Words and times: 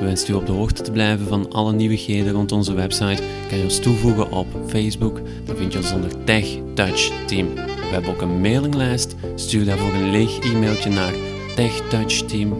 Wenst 0.00 0.28
u 0.28 0.32
op 0.32 0.46
de 0.46 0.52
hoogte 0.52 0.82
te 0.82 0.90
blijven 0.90 1.26
van 1.26 1.52
alle 1.52 1.72
nieuwigheden 1.72 2.32
rond 2.32 2.52
onze 2.52 2.74
website, 2.74 3.22
kan 3.48 3.58
je 3.58 3.64
ons 3.64 3.78
toevoegen 3.78 4.30
op 4.30 4.46
Facebook. 4.66 5.20
Dan 5.44 5.56
vind 5.56 5.72
je 5.72 5.78
ons 5.78 5.92
onder 5.92 6.24
Tech 6.24 6.46
Touch 6.74 7.10
Team. 7.26 7.54
We 7.54 7.88
hebben 7.90 8.10
ook 8.10 8.20
een 8.20 8.40
mailinglijst. 8.40 9.14
Stuur 9.34 9.64
daarvoor 9.64 9.94
een 9.94 10.10
leeg 10.10 10.38
e-mailtje 10.38 10.90
naar 10.90 11.14
techtouchteam, 11.56 12.56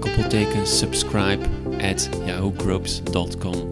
koppelteken 0.00 0.66
subscribe 0.66 1.44
at 1.80 2.08
yahoogroups.com. 2.26 3.71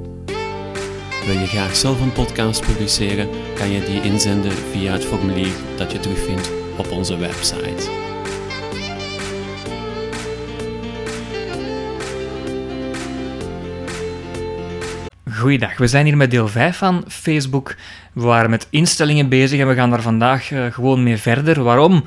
Wil 1.26 1.38
je 1.38 1.46
graag 1.46 1.76
zelf 1.76 2.00
een 2.00 2.12
podcast 2.12 2.66
publiceren, 2.66 3.28
kan 3.54 3.70
je 3.70 3.84
die 3.84 4.02
inzenden 4.02 4.52
via 4.52 4.92
het 4.92 5.04
formulier 5.04 5.52
dat 5.76 5.92
je 5.92 6.00
terugvindt 6.00 6.50
op 6.76 6.90
onze 6.90 7.16
website. 7.16 7.90
Goeiedag, 15.32 15.76
we 15.76 15.86
zijn 15.86 16.06
hier 16.06 16.16
met 16.16 16.30
deel 16.30 16.48
5 16.48 16.76
van 16.76 17.04
Facebook. 17.08 17.76
We 18.12 18.22
waren 18.22 18.50
met 18.50 18.66
instellingen 18.70 19.28
bezig 19.28 19.60
en 19.60 19.68
we 19.68 19.74
gaan 19.74 19.90
daar 19.90 20.02
vandaag 20.02 20.50
uh, 20.50 20.72
gewoon 20.72 21.02
mee 21.02 21.16
verder. 21.16 21.62
Waarom? 21.62 22.04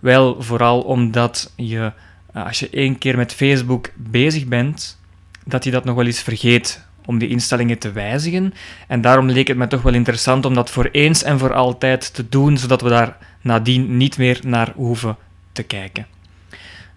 Wel, 0.00 0.42
vooral 0.42 0.80
omdat 0.80 1.52
je, 1.56 1.92
uh, 2.36 2.46
als 2.46 2.58
je 2.58 2.70
één 2.70 2.98
keer 2.98 3.16
met 3.16 3.34
Facebook 3.34 3.90
bezig 3.94 4.46
bent, 4.46 4.98
dat 5.44 5.64
je 5.64 5.70
dat 5.70 5.84
nog 5.84 5.96
wel 5.96 6.06
eens 6.06 6.22
vergeet 6.22 6.84
om 7.06 7.18
die 7.18 7.28
instellingen 7.28 7.78
te 7.78 7.92
wijzigen. 7.92 8.54
En 8.88 9.00
daarom 9.00 9.30
leek 9.30 9.48
het 9.48 9.56
me 9.56 9.66
toch 9.66 9.82
wel 9.82 9.94
interessant 9.94 10.44
om 10.44 10.54
dat 10.54 10.70
voor 10.70 10.88
eens 10.92 11.22
en 11.22 11.38
voor 11.38 11.52
altijd 11.52 12.14
te 12.14 12.28
doen, 12.28 12.58
zodat 12.58 12.80
we 12.80 12.88
daar 12.88 13.16
nadien 13.40 13.96
niet 13.96 14.18
meer 14.18 14.40
naar 14.42 14.72
hoeven 14.74 15.16
te 15.52 15.62
kijken. 15.62 16.06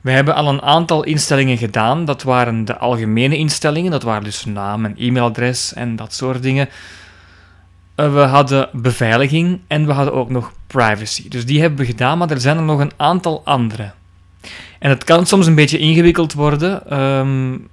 We 0.02 0.12
hebben 0.12 0.36
al 0.36 0.48
een 0.48 0.62
aantal 0.62 1.04
instellingen 1.04 1.58
gedaan. 1.58 2.06
Dat 2.06 2.24
waren 2.24 2.66
de 2.66 2.78
algemene 2.78 3.38
instellingen, 3.38 3.92
dat 3.92 4.04
waren 4.04 4.24
dus 4.24 4.46
naam 4.46 4.86
en 4.86 4.96
e-mailadres 4.98 5.74
en 5.74 5.96
dat 5.96 6.14
soort 6.14 6.42
dingen. 6.42 6.70
Eh, 7.96 8.14
we 8.14 8.20
hadden 8.20 8.70
beveiliging 8.74 9.60
en 9.68 9.86
we 9.86 9.92
hadden 9.92 10.14
ook 10.14 10.30
nog 10.30 10.54
privacy. 10.68 11.30
Dus 11.30 11.46
die 11.46 11.62
hebben 11.62 11.80
we 11.80 11.86
gedaan, 11.86 12.18
maar 12.18 12.32
er 12.32 12.42
zijn 12.42 12.58
er 12.58 12.64
nog 12.64 12.80
een 12.80 12.92
aantal 12.96 13.42
andere. 13.46 13.92
En 14.80 14.90
het 14.90 15.04
kan 15.04 15.26
soms 15.26 15.48
een 15.48 15.56
beetje 15.56 15.78
ingewikkeld 15.78 16.34
worden. 16.34 17.00
Um, 17.00 17.68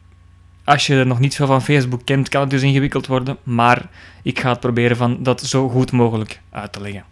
als 0.65 0.87
je 0.87 1.05
nog 1.05 1.19
niet 1.19 1.35
veel 1.35 1.47
van 1.47 1.63
Facebook 1.63 2.01
kent, 2.05 2.29
kan 2.29 2.41
het 2.41 2.51
dus 2.51 2.63
ingewikkeld 2.63 3.07
worden, 3.07 3.37
maar 3.43 3.89
ik 4.23 4.39
ga 4.39 4.51
het 4.51 4.61
proberen 4.61 4.97
van 4.97 5.23
dat 5.23 5.41
zo 5.41 5.69
goed 5.69 5.93
mogelijk 5.93 6.41
uit 6.51 6.73
te 6.73 6.81
leggen. 6.81 7.05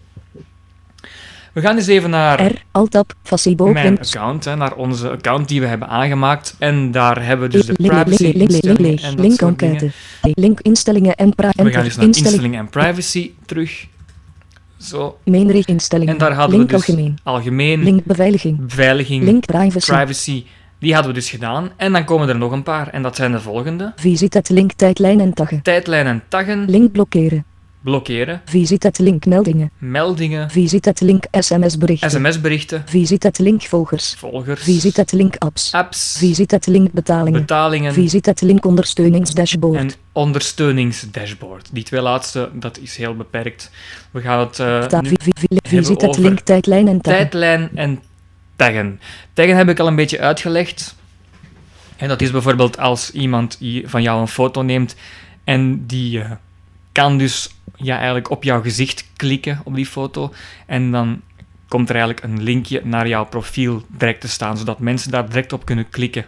We 1.53 1.61
gaan 1.61 1.77
eens 1.77 1.87
even 1.87 2.11
naar 2.11 2.47
R, 2.47 2.63
Altab, 2.71 3.15
Facebook, 3.23 3.73
mijn 3.73 3.99
account, 4.01 4.45
hè, 4.45 4.57
naar 4.57 4.75
onze 4.75 5.11
account 5.11 5.49
die 5.49 5.61
we 5.61 5.67
hebben 5.67 5.89
aangemaakt. 5.89 6.57
En 6.59 6.91
daar 6.91 7.25
hebben 7.25 7.51
we 7.51 7.57
dus 7.57 7.67
de 7.67 7.73
privacy 7.73 8.25
instellingen 8.25 8.99
en 8.99 9.21
link 9.21 9.41
enquête, 9.41 9.91
link 10.21 10.61
instellingen 10.61 11.15
en 11.15 11.35
privacy. 11.35 11.63
We 11.63 11.73
gaan 11.73 11.85
dus 11.85 11.97
naar 11.97 12.05
instellingen 12.05 12.59
en 12.59 12.69
privacy 12.69 13.31
terug. 13.47 13.87
Zo. 14.77 15.19
Instellingen. 15.25 16.13
En 16.13 16.19
daar 16.19 16.33
hadden 16.33 16.59
we 16.59 16.65
dus 16.67 16.75
algemeen. 16.75 17.19
algemeen, 17.23 17.83
link 17.83 18.05
beveiliging, 18.05 18.67
beveiliging, 18.67 19.25
link 19.25 19.47
privacy, 19.47 19.93
privacy. 19.93 20.45
Die 20.83 20.95
hadden 20.95 21.13
we 21.13 21.19
dus 21.19 21.31
gedaan. 21.31 21.71
En 21.77 21.93
dan 21.93 22.05
komen 22.05 22.29
er 22.29 22.37
nog 22.39 22.53
een 22.53 22.63
paar. 22.63 22.89
En 22.89 23.03
dat 23.03 23.17
zijn 23.17 23.33
de 23.33 23.41
volgende. 23.41 23.93
Visit 23.97 24.35
het 24.35 24.49
link 24.49 24.73
tijdlijn 24.73 25.21
en 25.21 25.33
taggen. 25.35 25.63
Tijdlijn 25.63 26.07
en 26.07 26.23
taggen. 26.29 26.65
Link 26.71 26.93
blokkeren. 26.93 27.45
Blokkeren. 27.81 28.41
Visit 28.45 28.83
het 28.83 28.99
link 28.99 29.27
meldingen. 29.27 29.71
Meldingen. 29.79 30.51
Visit 30.51 30.85
het 30.85 31.01
link 31.01 31.25
sms 31.31 31.79
berichten. 31.79 32.11
SMS 32.11 32.41
berichten. 32.41 32.83
Visit 32.87 33.23
het 33.23 33.39
link 33.39 33.63
volgers. 33.63 34.15
Volgers. 34.19 34.63
Visit 34.63 34.97
het 34.97 35.13
link 35.13 35.37
apps. 35.39 35.73
Apps. 35.73 36.17
Visit 36.19 36.51
het 36.51 36.67
link 36.67 36.93
betalingen. 36.93 37.41
Betalingen. 37.41 37.93
Visit 37.93 38.27
het 38.27 38.41
link 38.41 38.65
ondersteuningsdashboard. 38.65 39.79
En 39.79 39.91
ondersteuningsdashboard. 40.13 41.69
Die 41.73 41.85
twee 41.85 42.01
laatste, 42.01 42.51
dat 42.53 42.79
is 42.79 42.97
heel 42.97 43.15
beperkt. 43.17 43.71
We 44.11 44.21
gaan 44.21 44.39
het 44.41 44.59
uh, 44.59 45.01
nu 45.01 45.09
vi- 45.09 45.17
vi- 45.19 45.33
vi- 45.63 45.77
Visit 45.77 46.01
het 46.03 46.19
link 46.19 46.41
tijdlijn 46.41 46.89
en 46.89 47.01
taggen. 47.01 47.23
tijdlijn 47.23 47.71
en 47.75 48.01
taggen. 48.63 49.01
Taggen 49.33 49.57
heb 49.57 49.69
ik 49.69 49.79
al 49.79 49.87
een 49.87 49.95
beetje 49.95 50.21
uitgelegd. 50.21 50.97
En 51.97 52.09
dat 52.09 52.21
is 52.21 52.31
bijvoorbeeld 52.31 52.79
als 52.79 53.11
iemand 53.11 53.59
van 53.85 54.03
jou 54.03 54.21
een 54.21 54.29
foto 54.29 54.63
neemt 54.63 54.97
en 55.45 55.87
die 55.87 56.21
eh, 56.21 56.31
kan 56.93 57.19
dus 57.19 57.55
ja, 57.77 57.97
eigenlijk 57.97 58.31
op 58.31 58.45
jouw 58.45 58.63
gezicht 58.63 59.07
klikken 59.17 59.61
op 59.65 59.75
die 59.75 59.87
foto. 59.87 60.33
En 60.67 60.91
dan 60.91 61.21
komt 61.69 61.89
er 61.89 61.95
eigenlijk 61.95 62.25
een 62.25 62.43
linkje 62.43 62.81
naar 62.85 63.09
jouw 63.09 63.25
profiel 63.25 63.83
direct 63.89 64.21
te 64.21 64.29
staan, 64.29 64.57
zodat 64.57 64.79
mensen 64.79 65.11
daar 65.11 65.29
direct 65.29 65.53
op 65.53 65.65
kunnen 65.65 65.89
klikken. 65.89 66.25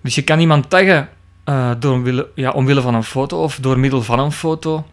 Dus 0.00 0.14
je 0.14 0.22
kan 0.22 0.40
iemand 0.40 0.70
taggen 0.70 1.08
eh, 1.44 1.70
door 1.78 2.28
ja, 2.34 2.50
omwille 2.50 2.80
van 2.80 2.94
een 2.94 3.04
foto 3.04 3.42
of 3.42 3.58
door 3.60 3.78
middel 3.78 4.02
van 4.02 4.18
een 4.18 4.32
foto. 4.32 4.86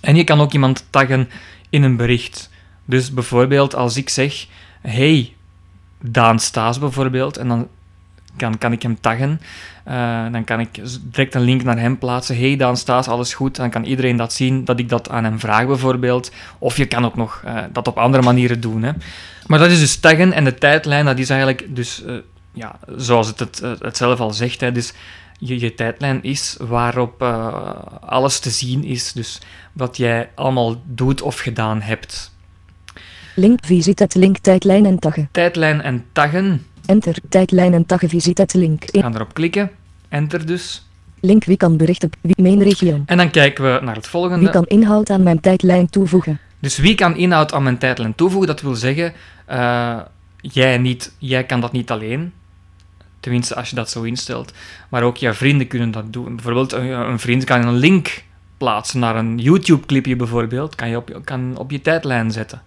En 0.00 0.16
je 0.16 0.24
kan 0.24 0.40
ook 0.40 0.52
iemand 0.52 0.86
taggen 0.90 1.28
in 1.70 1.82
een 1.82 1.96
bericht. 1.96 2.50
Dus 2.84 3.12
bijvoorbeeld 3.12 3.74
als 3.74 3.96
ik 3.96 4.08
zeg, 4.08 4.46
hey, 4.82 5.34
Daan 6.00 6.38
Staes 6.38 6.78
bijvoorbeeld, 6.78 7.36
en 7.36 7.48
dan 7.48 7.68
kan, 8.36 8.58
kan 8.58 8.72
ik 8.72 8.82
hem 8.82 9.00
taggen. 9.00 9.40
Eh, 9.84 10.32
dan 10.32 10.44
kan 10.44 10.60
ik 10.60 10.80
direct 11.02 11.34
een 11.34 11.42
link 11.42 11.62
naar 11.62 11.78
hem 11.78 11.98
plaatsen. 11.98 12.36
Hey 12.38 12.56
Daan 12.56 12.76
Staes, 12.76 13.08
alles 13.08 13.34
goed? 13.34 13.56
Dan 13.56 13.70
kan 13.70 13.84
iedereen 13.84 14.16
dat 14.16 14.32
zien, 14.32 14.64
dat 14.64 14.78
ik 14.78 14.88
dat 14.88 15.10
aan 15.10 15.24
hem 15.24 15.38
vraag 15.38 15.66
bijvoorbeeld. 15.66 16.32
Of 16.58 16.76
je 16.76 16.86
kan 16.86 17.04
ook 17.04 17.16
nog 17.16 17.42
eh, 17.44 17.58
dat 17.72 17.88
op 17.88 17.98
andere 17.98 18.22
manieren 18.22 18.60
doen. 18.60 18.82
Hè. 18.82 18.92
Maar 19.46 19.58
dat 19.58 19.70
is 19.70 19.78
dus 19.78 20.00
taggen 20.00 20.32
en 20.32 20.44
de 20.44 20.54
tijdlijn, 20.54 21.04
dat 21.04 21.18
is 21.18 21.30
eigenlijk 21.30 21.76
dus, 21.76 22.04
eh, 22.04 22.14
ja, 22.52 22.78
zoals 22.96 23.26
het, 23.26 23.38
het, 23.80 23.96
zelf 23.96 24.20
al 24.20 24.30
zegt, 24.30 24.60
hè, 24.60 24.72
dus 24.72 24.92
je, 25.38 25.60
je 25.60 25.74
tijdlijn 25.74 26.22
is 26.22 26.56
waarop 26.60 27.22
alles 28.00 28.38
te 28.38 28.50
zien 28.50 28.84
is. 28.84 29.12
Dus 29.12 29.40
wat 29.72 29.96
jij 29.96 30.30
allemaal 30.34 30.82
doet 30.84 31.22
of 31.22 31.38
gedaan 31.38 31.80
hebt. 31.80 32.32
Link 33.34 33.58
visit 33.64 33.98
het 33.98 34.14
link 34.14 34.38
tijdlijn 34.38 34.86
en 34.86 34.98
taggen. 34.98 35.28
Tijdlijn 35.30 35.82
en 35.82 36.04
taggen. 36.12 36.66
Enter 36.86 37.16
tijdlijn 37.28 37.74
en 37.74 37.86
taggen 37.86 38.08
visit 38.08 38.38
het 38.38 38.54
link. 38.54 38.84
We 38.90 39.00
gaan 39.00 39.14
erop 39.14 39.34
klikken. 39.34 39.70
Enter 40.08 40.46
dus. 40.46 40.86
Link 41.20 41.44
wie 41.44 41.56
kan 41.56 41.76
berichten. 41.76 42.10
Wie 42.20 42.42
main 42.42 42.62
regio. 42.62 43.02
En 43.06 43.16
dan 43.16 43.30
kijken 43.30 43.64
we 43.64 43.80
naar 43.84 43.94
het 43.94 44.06
volgende. 44.06 44.38
Wie 44.38 44.50
kan 44.50 44.64
inhoud 44.66 45.10
aan 45.10 45.22
mijn 45.22 45.40
tijdlijn 45.40 45.90
toevoegen. 45.90 46.38
Dus 46.58 46.76
wie 46.76 46.94
kan 46.94 47.16
inhoud 47.16 47.52
aan 47.52 47.62
mijn 47.62 47.78
tijdlijn 47.78 48.14
toevoegen? 48.14 48.48
Dat 48.48 48.60
wil 48.60 48.74
zeggen, 48.74 49.12
eh, 49.46 49.98
jij, 50.40 50.78
niet, 50.78 51.12
jij 51.18 51.44
kan 51.44 51.60
dat 51.60 51.72
niet 51.72 51.90
alleen. 51.90 52.32
Tenminste, 53.20 53.54
als 53.54 53.70
je 53.70 53.76
dat 53.76 53.90
zo 53.90 54.02
instelt. 54.02 54.52
Maar 54.88 55.02
ook 55.02 55.16
jouw 55.16 55.32
vrienden 55.32 55.66
kunnen 55.66 55.90
dat 55.90 56.12
doen. 56.12 56.34
Bijvoorbeeld, 56.34 56.72
een, 56.72 56.90
een 56.90 57.18
vriend 57.18 57.44
kan 57.44 57.66
een 57.66 57.74
link 57.74 58.22
plaatsen 58.58 59.00
naar 59.00 59.16
een 59.16 59.38
YouTube-clipje 59.38 60.16
bijvoorbeeld. 60.16 60.74
Kan 60.74 60.88
je 60.88 60.96
op, 60.96 61.20
kan 61.24 61.56
op 61.56 61.70
je 61.70 61.80
tijdlijn 61.80 62.30
zetten. 62.30 62.62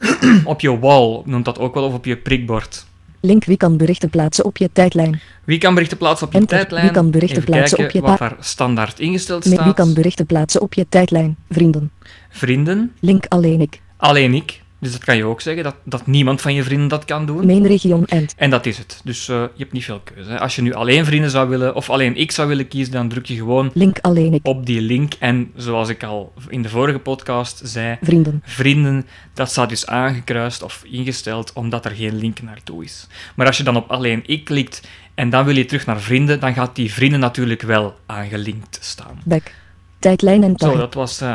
op 0.44 0.60
je 0.60 0.78
wall, 0.78 1.22
noemt 1.24 1.44
dat 1.44 1.58
ook 1.58 1.74
wel, 1.74 1.84
of 1.84 1.94
op 1.94 2.04
je 2.04 2.16
prikbord. 2.16 2.86
Link 3.20 3.44
wie 3.44 3.56
kan 3.56 3.76
berichten 3.76 4.10
plaatsen 4.10 4.44
op 4.44 4.56
je 4.56 4.70
tijdlijn. 4.72 5.20
Wie 5.44 5.58
kan 5.58 5.74
berichten 5.74 5.96
plaatsen 5.98 6.26
op 6.26 6.32
je 6.32 6.38
Enter. 6.38 6.56
tijdlijn? 6.58 6.84
Wie 6.84 6.92
kan 6.92 7.10
berichten 7.10 7.42
Even 7.42 7.52
plaatsen 7.52 7.78
op 7.78 7.90
je 7.90 8.00
wat 8.00 8.18
daar 8.18 8.36
standaard 8.40 9.00
ingesteld 9.00 9.44
Wie 9.44 9.52
staat. 9.52 9.74
kan 9.74 9.94
berichten 9.94 10.26
plaatsen 10.26 10.60
op 10.60 10.74
je 10.74 10.86
tijdlijn. 10.88 11.36
Vrienden. 11.50 11.90
Vrienden. 12.30 12.92
Link 13.00 13.24
alleen 13.28 13.60
ik. 13.60 13.80
Alleen 13.96 14.34
ik. 14.34 14.60
Dus 14.80 14.92
dat 14.92 15.04
kan 15.04 15.16
je 15.16 15.24
ook 15.24 15.40
zeggen, 15.40 15.62
dat, 15.64 15.74
dat 15.84 16.06
niemand 16.06 16.40
van 16.40 16.54
je 16.54 16.62
vrienden 16.62 16.88
dat 16.88 17.04
kan 17.04 17.26
doen. 17.26 17.46
Main 17.46 17.66
region 17.66 18.04
end. 18.06 18.34
En 18.36 18.50
dat 18.50 18.66
is 18.66 18.78
het. 18.78 19.00
Dus 19.04 19.28
eh, 19.28 19.36
je 19.36 19.48
hebt 19.58 19.72
niet 19.72 19.84
veel 19.84 20.00
keuze. 20.04 20.30
hè. 20.30 20.40
Als 20.40 20.56
je 20.56 20.62
nu 20.62 20.72
alleen 20.74 21.04
vrienden 21.04 21.30
zou 21.30 21.48
willen, 21.48 21.74
of 21.74 21.90
alleen 21.90 22.16
ik 22.16 22.30
zou 22.30 22.48
willen 22.48 22.68
kiezen, 22.68 22.92
dan 22.92 23.08
druk 23.08 23.26
je 23.26 23.34
gewoon 23.34 23.70
Link 23.74 23.98
alleen 24.00 24.32
ik. 24.34 24.40
op 24.46 24.66
die 24.66 24.80
link. 24.80 25.12
En 25.18 25.50
zoals 25.56 25.88
ik 25.88 26.02
al 26.02 26.32
in 26.48 26.62
de 26.62 26.68
vorige 26.68 26.98
podcast 26.98 27.60
zei, 27.64 27.98
Vrienden. 28.02 28.42
vrienden, 28.44 29.06
dat 29.34 29.50
staat 29.50 29.68
dus 29.68 29.86
aangekruist 29.86 30.62
of 30.62 30.82
ingesteld, 30.90 31.52
omdat 31.52 31.84
er 31.84 31.90
geen 31.90 32.16
link 32.16 32.42
naartoe 32.42 32.84
is. 32.84 33.06
Maar 33.34 33.46
als 33.46 33.56
je 33.56 33.62
dan 33.62 33.76
op 33.76 33.90
alleen 33.90 34.22
ik 34.26 34.44
klikt 34.44 34.80
en 35.14 35.30
dan 35.30 35.44
wil 35.44 35.56
je 35.56 35.64
terug 35.64 35.86
naar 35.86 36.00
vrienden, 36.00 36.40
dan 36.40 36.54
gaat 36.54 36.76
die 36.76 36.92
vrienden 36.92 37.20
natuurlijk 37.20 37.62
wel 37.62 37.94
aangelinkt 38.06 38.78
staan. 38.80 39.20
Back. 39.24 39.52
Tijdlijn 39.98 40.42
en 40.42 40.48
Zo, 40.50 40.54
taggen. 40.56 40.78
dat 40.78 40.94
was 40.94 41.20
eh 41.20 41.34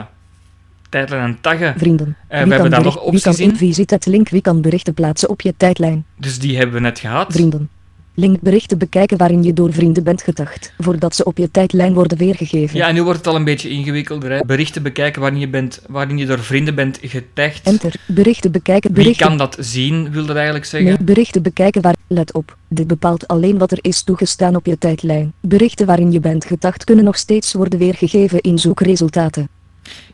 tijdlijn 0.89 1.23
en 1.23 1.37
taggen. 1.41 1.73
Vrienden. 1.77 2.07
Eh, 2.07 2.13
we 2.27 2.27
Wie 2.27 2.39
kan 2.39 2.51
hebben 2.51 2.71
daar 2.71 2.83
nog 2.83 2.93
wie 2.93 3.03
opties 3.03 3.39
in. 3.39 3.55
Visit 3.55 4.05
link 4.05 4.29
wie 4.29 4.41
kan 4.41 4.61
berichten 4.61 4.93
plaatsen 4.93 5.29
op 5.29 5.41
je 5.41 5.53
tijdlijn. 5.57 6.05
Dus 6.17 6.39
die 6.39 6.57
hebben 6.57 6.75
we 6.75 6.81
net 6.81 6.99
gehad. 6.99 7.33
Vrienden. 7.33 7.69
Link 8.17 8.41
berichten 8.41 8.77
bekijken 8.77 9.17
waarin 9.17 9.43
je 9.43 9.53
door 9.53 9.73
vrienden 9.73 10.03
bent 10.03 10.21
gedacht, 10.21 10.73
voordat 10.77 11.15
ze 11.15 11.23
op 11.23 11.37
je 11.37 11.51
tijdlijn 11.51 11.93
worden 11.93 12.17
weergegeven. 12.17 12.77
Ja, 12.77 12.87
en 12.87 12.93
nu 12.93 13.03
wordt 13.03 13.17
het 13.17 13.27
al 13.27 13.35
een 13.35 13.43
beetje 13.43 13.69
ingewikkelder. 13.69 14.31
Hè? 14.31 14.45
Berichten 14.45 14.83
bekijken 14.83 15.21
waarin 15.21 15.39
je, 15.39 15.47
bent, 15.47 15.81
waarin 15.87 16.17
je 16.17 16.25
door 16.25 16.39
vrienden 16.39 16.75
bent 16.75 16.99
getagd. 17.01 17.67
Enter, 17.67 17.93
berichten 18.05 18.51
bekijken, 18.51 18.93
Wie 18.93 19.03
berichten... 19.03 19.27
kan 19.27 19.37
dat 19.37 19.57
zien, 19.59 20.11
wil 20.11 20.25
dat 20.25 20.35
eigenlijk 20.35 20.65
zeggen? 20.65 20.89
Nee, 20.89 21.03
berichten 21.03 21.41
bekijken 21.41 21.81
waar... 21.81 21.95
Let 22.07 22.33
op, 22.33 22.57
dit 22.67 22.87
bepaalt 22.87 23.27
alleen 23.27 23.57
wat 23.57 23.71
er 23.71 23.79
is 23.81 24.03
toegestaan 24.03 24.55
op 24.55 24.65
je 24.65 24.77
tijdlijn. 24.77 25.33
Berichten 25.41 25.85
waarin 25.85 26.11
je 26.11 26.19
bent 26.19 26.45
gedacht 26.45 26.83
kunnen 26.83 27.05
nog 27.05 27.17
steeds 27.17 27.53
worden 27.53 27.79
weergegeven 27.79 28.41
in 28.41 28.59
zoekresultaten. 28.59 29.49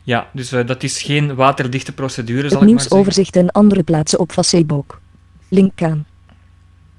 Ja, 0.02 0.28
dus 0.32 0.52
eh, 0.52 0.66
dat 0.66 0.82
is 0.82 1.02
geen 1.02 1.34
waterdichte 1.34 1.92
procedure, 1.92 2.48
zal 2.48 2.48
Het 2.48 2.52
ik 2.54 2.58
maar 2.60 2.68
nieuwsoverzicht 2.68 3.36
en 3.36 3.50
andere 3.50 3.82
plaatsen 3.82 4.18
op 4.18 4.32
Facebook. 4.32 5.00
Link 5.48 5.82
aan, 5.82 6.06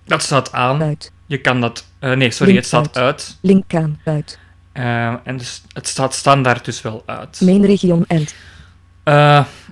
Dat 0.06 0.22
staat 0.22 0.52
aan. 0.52 0.82
uit. 0.84 1.12
Je 1.26 1.38
kan 1.38 1.62
dat... 1.62 1.86
eh, 2.00 2.12
nee, 2.12 2.32
sorry, 2.32 2.46
Link 2.54 2.58
het 2.58 2.66
staat 2.68 2.98
uit. 2.98 3.38
Link 3.42 3.76
aan, 3.76 4.00
uit. 4.06 4.40
Eh, 4.72 5.08
en 5.28 5.38
dus, 5.38 5.62
het 5.74 5.88
staat 5.88 6.14
standaard 6.14 6.66
dus 6.66 6.82
wel 6.82 7.04
uit. 7.06 7.42
Main 7.42 7.66
region 7.66 8.06
end. 8.08 8.36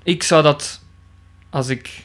Ik 0.03 0.23
zou 0.23 0.43
dat... 0.43 0.79
Als 1.49 1.67
ik 1.67 2.03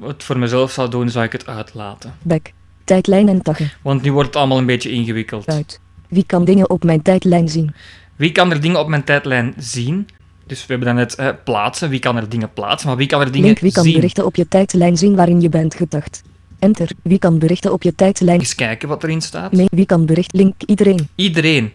het 0.00 0.24
voor 0.24 0.38
mezelf 0.38 0.72
zou 0.72 0.90
doen, 0.90 1.10
zou 1.10 1.24
ik 1.24 1.32
het 1.32 1.46
uitlaten. 1.46 2.14
Back. 2.22 2.52
Tijdlijn 2.84 3.28
en 3.28 3.42
taggen, 3.42 3.72
Want 3.82 4.02
nu 4.02 4.12
wordt 4.12 4.28
het 4.28 4.36
allemaal 4.36 4.58
een 4.58 4.66
beetje 4.66 4.90
ingewikkeld. 4.90 5.46
uit. 5.48 5.80
Wie 6.08 6.24
kan 6.26 6.44
dingen 6.44 6.70
op 6.70 6.84
mijn 6.84 7.02
tijdlijn 7.02 7.48
zien? 7.48 7.74
Wie 8.16 8.32
kan 8.32 8.50
er 8.50 8.60
dingen 8.60 8.80
op 8.80 8.88
mijn 8.88 9.04
tijdlijn 9.04 9.54
zien? 9.58 10.08
Dus 10.46 10.60
we 10.60 10.66
hebben 10.66 10.86
dan 10.86 10.96
net 10.96 11.14
eh, 11.14 11.28
plaatsen. 11.44 11.88
Wie 11.90 11.98
kan 11.98 12.16
er 12.16 12.28
dingen 12.28 12.52
plaatsen? 12.52 12.88
Maar 12.88 12.96
wie 12.96 13.06
kan 13.06 13.20
er 13.20 13.32
dingen 13.32 13.46
Link 13.46 13.58
wie 13.58 13.72
kan 13.72 13.84
zien? 13.84 13.94
berichten 13.94 14.24
op 14.24 14.36
je 14.36 14.48
tijdlijn 14.48 14.96
zien 14.96 15.16
waarin 15.16 15.40
je 15.40 15.48
bent 15.48 15.74
gedacht. 15.74 16.22
Enter. 16.58 16.90
Wie 17.02 17.18
kan 17.18 17.38
berichten 17.38 17.72
op 17.72 17.82
je 17.82 17.94
tijdlijn... 17.94 18.38
Eens 18.38 18.54
kijken 18.54 18.88
wat 18.88 19.02
erin 19.02 19.20
staat. 19.20 19.52
Nee, 19.52 19.66
wie 19.70 19.86
kan 19.86 20.06
bericht... 20.06 20.32
Link 20.32 20.54
iedereen. 20.66 21.08
Iedereen. 21.14 21.72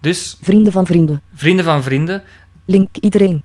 Dus 0.00 0.36
Vrienden 0.40 0.72
van 0.72 0.86
vrienden. 0.86 1.22
vrienden 1.34 1.64
van 1.64 1.82
vrienden. 1.82 2.22
Link 2.64 2.88
iedereen. 3.00 3.42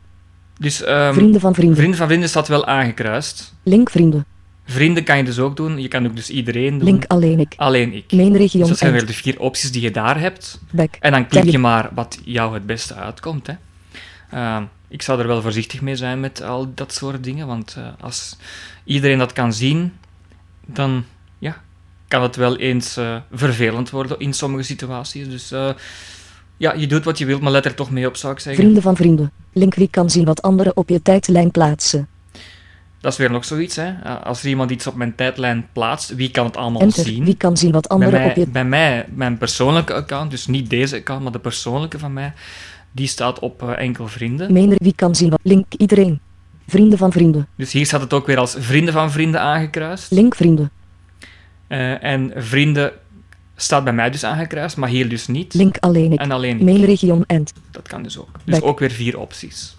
Dus 0.57 0.83
ehm, 0.83 1.13
Vrienden 1.13 1.41
van 1.41 1.53
vrienden. 1.53 1.75
vrienden 1.77 1.97
van 1.97 2.07
vrienden 2.07 2.29
staat 2.29 2.47
wel 2.47 2.65
aangekruist. 2.65 3.53
Link 3.63 3.89
vrienden. 3.89 4.25
Vrienden 4.65 5.03
kan 5.03 5.17
je 5.17 5.23
dus 5.23 5.39
ook 5.39 5.55
doen. 5.55 5.81
Je 5.81 5.87
kan 5.87 6.05
ook 6.05 6.15
dus 6.15 6.29
iedereen 6.29 6.77
doen. 6.77 6.83
Link 6.83 7.05
alleen 7.07 7.39
ik. 7.39 7.53
Alleen 7.57 7.93
ik. 7.93 8.11
Main 8.11 8.31
Dus 8.31 8.37
region 8.41 8.67
dat 8.67 8.77
zijn 8.77 8.91
weer 8.91 9.05
de 9.05 9.13
vier 9.13 9.39
opties 9.39 9.71
die 9.71 9.81
je 9.81 9.91
daar 9.91 10.19
hebt. 10.19 10.59
Back. 10.71 10.95
En 10.99 11.11
dan 11.11 11.27
klik 11.27 11.49
je 11.49 11.57
maar 11.57 11.89
wat 11.93 12.19
jou 12.23 12.53
het 12.53 12.65
beste 12.65 12.95
uitkomt. 12.95 13.47
Hè. 13.47 13.53
Ehm, 14.31 14.63
ik 14.87 15.01
zou 15.01 15.19
er 15.19 15.27
wel 15.27 15.41
voorzichtig 15.41 15.81
mee 15.81 15.95
zijn 15.95 16.19
met 16.19 16.41
al 16.41 16.71
dat 16.75 16.93
soort 16.93 17.23
dingen. 17.23 17.47
Want 17.47 17.75
eh, 17.77 17.87
als 17.99 18.37
iedereen 18.83 19.17
dat 19.17 19.33
kan 19.33 19.53
zien, 19.53 19.93
dan 20.65 21.03
ja, 21.39 21.61
kan 22.07 22.21
het 22.21 22.35
wel 22.35 22.57
eens 22.57 22.97
eh, 22.97 23.15
vervelend 23.31 23.89
worden 23.89 24.19
in 24.19 24.33
sommige 24.33 24.63
situaties. 24.63 25.29
Dus 25.29 25.51
eh, 25.51 25.69
ja, 26.57 26.73
je 26.73 26.87
doet 26.87 27.03
wat 27.03 27.17
je 27.17 27.25
wilt, 27.25 27.41
maar 27.41 27.51
let 27.51 27.65
er 27.65 27.75
toch 27.75 27.91
mee 27.91 28.07
op, 28.07 28.15
zou 28.15 28.33
ik 28.33 28.39
zeggen. 28.39 28.61
Vrienden 28.61 28.83
van 28.83 28.95
vrienden. 28.95 29.31
Link 29.53 29.75
wie 29.75 29.87
kan 29.89 30.09
zien 30.09 30.25
wat 30.25 30.41
anderen 30.41 30.77
op 30.77 30.89
je 30.89 31.01
tijdlijn 31.01 31.51
plaatsen. 31.51 32.07
Dat 33.01 33.11
is 33.11 33.17
weer 33.17 33.31
nog 33.31 33.45
zoiets. 33.45 33.75
Hè. 33.75 33.93
Eh, 34.03 34.23
Als 34.23 34.41
er 34.43 34.49
iemand 34.49 34.71
iets 34.71 34.87
op 34.87 34.95
mijn 34.95 35.15
tijdlijn 35.15 35.67
plaatst, 35.73 36.15
wie 36.15 36.31
kan 36.31 36.45
het 36.45 36.57
allemaal 36.57 36.81
Enter. 36.81 37.03
zien? 37.03 37.25
Wie 37.25 37.35
kan 37.37 37.57
zien 37.57 37.71
wat 37.71 37.87
Bij 37.87 37.91
anderen 37.97 38.19
mij, 38.19 38.29
op 38.29 38.35
je... 38.35 38.47
bij 38.47 38.65
mij, 38.65 39.05
mijn 39.13 39.37
persoonlijke 39.37 39.93
account, 39.93 40.31
dus 40.31 40.47
niet 40.47 40.69
deze 40.69 40.95
account, 40.95 41.23
maar 41.23 41.31
de 41.31 41.39
persoonlijke 41.39 41.99
van 41.99 42.13
mij, 42.13 42.33
die 42.91 43.07
staat 43.07 43.39
op 43.39 43.61
eh, 43.63 43.77
enkel 43.77 44.07
vrienden. 44.07 44.53
Main 44.53 44.73
wie 44.77 44.93
kan 44.95 45.15
zien 45.15 45.29
wat... 45.29 45.39
Link 45.43 45.65
iedereen. 45.77 46.19
Vrienden 46.67 46.97
van 46.97 47.11
vrienden. 47.11 47.47
Dus 47.55 47.71
hier 47.71 47.85
staat 47.85 48.01
het 48.01 48.13
ook 48.13 48.25
weer 48.27 48.37
als 48.37 48.55
vrienden 48.59 48.93
van 48.93 49.11
vrienden 49.11 49.41
aangekruist. 49.41 50.11
Link 50.11 50.35
vrienden. 50.35 50.71
Eh, 51.67 52.03
en 52.03 52.31
vrienden 52.35 52.91
staat 53.55 53.83
bij 53.83 53.93
mij 53.93 54.09
dus 54.09 54.23
aangekruist, 54.23 54.77
maar 54.77 54.89
hier 54.89 55.09
dus 55.09 55.27
niet. 55.27 55.53
Link 55.53 55.77
alleen 55.79 56.11
ik. 56.11 56.19
En 56.19 56.31
alleen 56.31 56.55
ik. 56.57 56.63
Main 56.63 56.83
region 56.85 57.23
end. 57.27 57.53
Dat 57.71 57.87
kan 57.87 58.03
dus 58.03 58.17
ook. 58.19 58.29
Dus 58.43 58.59
Back. 58.59 58.69
ook 58.69 58.79
weer 58.79 58.91
vier 58.91 59.19
opties. 59.19 59.75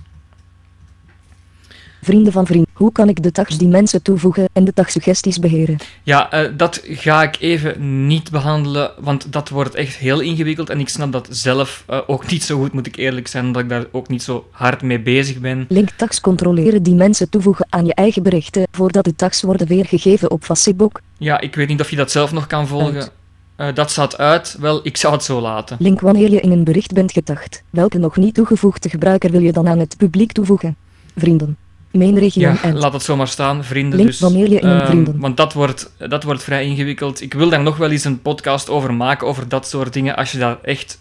Vrienden 2.05 2.33
van 2.33 2.47
vrienden. 2.47 2.71
Hoe 2.73 2.93
kan 2.93 3.09
ik 3.09 3.23
de 3.23 3.33
tags 3.33 3.59
die 3.59 3.69
mensen 3.69 4.03
toevoegen 4.03 4.49
en 4.53 4.65
de 4.65 4.73
tagsuggesties 4.73 5.39
beheren? 5.39 5.77
Ja, 6.03 6.31
eh, 6.31 6.51
dat 6.57 6.83
ga 6.85 7.23
ik 7.23 7.37
even 7.41 8.07
niet 8.07 8.31
behandelen, 8.31 8.91
want 9.01 9.33
dat 9.33 9.49
wordt 9.49 9.75
echt 9.75 9.97
heel 9.97 10.21
ingewikkeld. 10.21 10.71
En 10.71 10.81
ik 10.81 10.89
snap 10.89 11.13
dat 11.13 11.29
zelf 11.31 11.85
eh, 11.87 11.99
ook 12.07 12.31
niet 12.31 12.43
zo 12.43 12.59
goed, 12.59 12.73
moet 12.73 12.87
ik 12.87 12.97
eerlijk 12.97 13.27
zijn, 13.29 13.45
omdat 13.45 13.63
ik 13.63 13.69
daar 13.69 13.85
ook 13.93 14.09
niet 14.09 14.23
zo 14.23 14.47
hard 14.51 14.83
mee 14.83 15.01
bezig 15.01 15.39
ben. 15.39 15.65
Link 15.69 15.91
tags 15.91 16.21
controleren 16.21 16.83
die 16.83 16.95
mensen 16.95 17.29
toevoegen 17.29 17.67
aan 17.69 17.87
je 17.87 17.95
eigen 17.95 18.23
berichten 18.23 18.67
voordat 18.71 19.05
de 19.05 19.15
tags 19.15 19.43
worden 19.43 19.67
weergegeven 19.67 20.31
op 20.31 20.45
Facebook. 20.45 21.01
Ja, 21.19 21.41
ik 21.41 21.55
weet 21.55 21.69
niet 21.69 21.81
of 21.81 21.91
je 21.91 21.97
dat 21.97 22.11
zelf 22.11 22.33
nog 22.33 22.47
kan 22.47 22.67
volgen. 22.67 22.95
Uit. 22.95 23.13
Eh, 23.57 23.75
dat 23.75 23.91
staat 23.91 24.19
uit. 24.19 24.57
Wel, 24.61 24.81
ik 24.83 24.97
zou 24.97 25.15
het 25.15 25.25
zo 25.25 25.41
laten. 25.41 25.77
Link 25.81 26.01
wanneer 26.01 26.31
je 26.31 26.41
in 26.41 26.51
een 26.51 26.65
bericht 26.65 26.93
bent 26.93 27.13
getagd. 27.13 27.63
Welke 27.71 27.99
nog 27.99 28.17
niet 28.17 28.35
toegevoegde 28.35 28.89
gebruiker 28.89 29.31
wil 29.31 29.41
je 29.41 29.53
dan 29.53 29.69
aan 29.69 29.79
het 29.79 29.97
publiek 29.97 30.33
toevoegen? 30.33 30.77
Vrienden. 31.17 31.57
Ja, 32.41 32.63
end. 32.63 32.79
laat 32.79 32.93
het 32.93 33.03
zomaar 33.03 33.29
staan, 33.29 33.65
vrienden. 33.65 33.99
Link 33.99 34.11
dus, 34.11 34.21
ehm, 34.21 34.87
vrienden- 34.87 35.19
Want 35.21 35.37
dat 35.37 35.53
wordt, 35.53 35.91
dat 35.99 36.23
wordt 36.23 36.43
vrij 36.45 36.65
ingewikkeld. 36.65 37.21
Ik 37.21 37.35
wil 37.35 37.49
daar 37.49 37.63
nog 37.63 37.77
wel 37.77 37.91
eens 37.91 38.05
een 38.05 38.23
podcast 38.23 38.69
over 38.71 38.95
maken, 38.95 39.27
over 39.27 39.49
dat 39.49 39.69
soort 39.69 39.93
dingen. 39.93 40.17
Als 40.17 40.33
je 40.33 40.39
daar 40.39 40.59
echt 40.63 41.01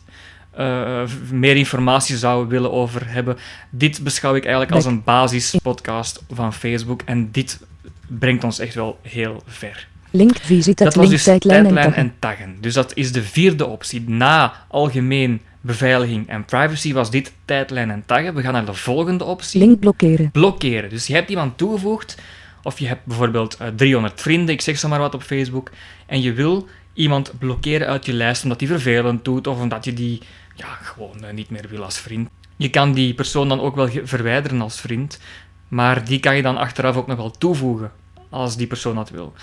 eh, 0.52 1.02
meer 1.32 1.56
informatie 1.56 2.18
zou 2.18 2.48
willen 2.48 2.72
over 2.72 3.02
hebben. 3.10 3.38
Dit 3.70 4.04
beschouw 4.04 4.36
ik 4.36 4.44
eigenlijk 4.44 4.74
als 4.74 4.86
een 4.86 5.04
basispodcast 5.04 6.24
van 6.34 6.54
Facebook. 6.54 7.02
En 7.06 7.30
dit 7.32 7.60
brengt 8.08 8.44
ons 8.44 8.60
echt 8.60 8.76
wel 8.76 9.00
heel 9.02 9.44
ver. 9.48 9.88
Link 10.10 10.38
visit 10.42 10.78
Dat 10.78 10.88
was 10.88 10.96
link 10.96 11.10
dus 11.10 11.24
tijdlijn, 11.24 11.64
tijdlijn 11.64 11.86
en 11.86 11.92
taggen. 11.94 12.12
en 12.12 12.20
taggen. 12.20 12.58
Dus 12.62 12.74
dat 12.74 12.92
is 12.96 13.12
de 13.12 13.24
vierde 13.24 13.66
optie. 13.66 14.04
Na 14.10 14.54
algemeen 14.68 15.42
beveiliging 15.62 16.28
en 16.28 16.46
privacy 16.46 16.94
was 16.94 17.12
dit 17.12 17.34
tijdlijn 17.46 17.92
en 17.92 18.04
taggen. 18.06 18.36
We 18.36 18.42
gaan 18.42 18.54
naar 18.54 18.66
de 18.66 18.74
volgende 18.74 19.24
optie. 19.24 19.60
Link 19.60 19.80
blokkeren. 19.80 20.32
blokkeren. 20.32 20.90
Dus 20.90 21.08
je 21.08 21.14
hebt 21.14 21.30
iemand 21.30 21.58
toegevoegd, 21.58 22.18
of 22.64 22.80
je 22.80 22.88
hebt 22.88 23.06
bijvoorbeeld 23.06 23.58
eh, 23.58 23.68
300 23.76 24.22
vrienden, 24.22 24.54
ik 24.54 24.62
zeg 24.62 24.78
zo 24.78 24.88
maar 24.88 25.00
wat 25.00 25.14
op 25.14 25.24
Facebook, 25.24 25.72
en 26.06 26.22
je 26.22 26.34
wil 26.34 26.68
iemand 26.94 27.34
blokkeren 27.40 27.88
uit 27.88 28.06
je 28.06 28.14
lijst 28.14 28.44
omdat 28.44 28.60
die 28.60 28.68
vervelend 28.68 29.26
doet, 29.26 29.48
of 29.48 29.62
omdat 29.62 29.86
je 29.86 29.94
die 29.94 30.22
ja, 30.56 30.68
gewoon 30.68 31.24
eh, 31.24 31.34
niet 31.34 31.50
meer 31.50 31.66
wil 31.70 31.84
als 31.84 32.00
vriend. 32.00 32.30
Je 32.58 32.70
kan 32.70 32.94
die 32.94 33.14
persoon 33.14 33.50
dan 33.50 33.60
ook 33.60 33.76
wel 33.76 33.90
verwijderen 34.04 34.62
als 34.62 34.82
vriend, 34.82 35.20
maar 35.68 36.06
die 36.06 36.20
kan 36.20 36.36
je 36.36 36.42
dan 36.42 36.58
achteraf 36.58 36.96
ook 36.96 37.08
nog 37.08 37.18
wel 37.18 37.32
toevoegen, 37.32 37.92
als 38.30 38.58
die 38.58 38.68
persoon 38.68 38.96
dat 38.96 39.10
wil. 39.10 39.34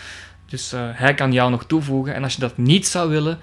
Dus 0.47 0.73
eh, 0.73 0.81
hij 0.93 1.15
kan 1.15 1.33
jou 1.33 1.51
nog 1.51 1.67
toevoegen, 1.67 2.15
en 2.15 2.23
als 2.23 2.35
je 2.35 2.41
dat 2.41 2.57
niet 2.57 2.87
zou 2.87 3.11
willen, 3.11 3.39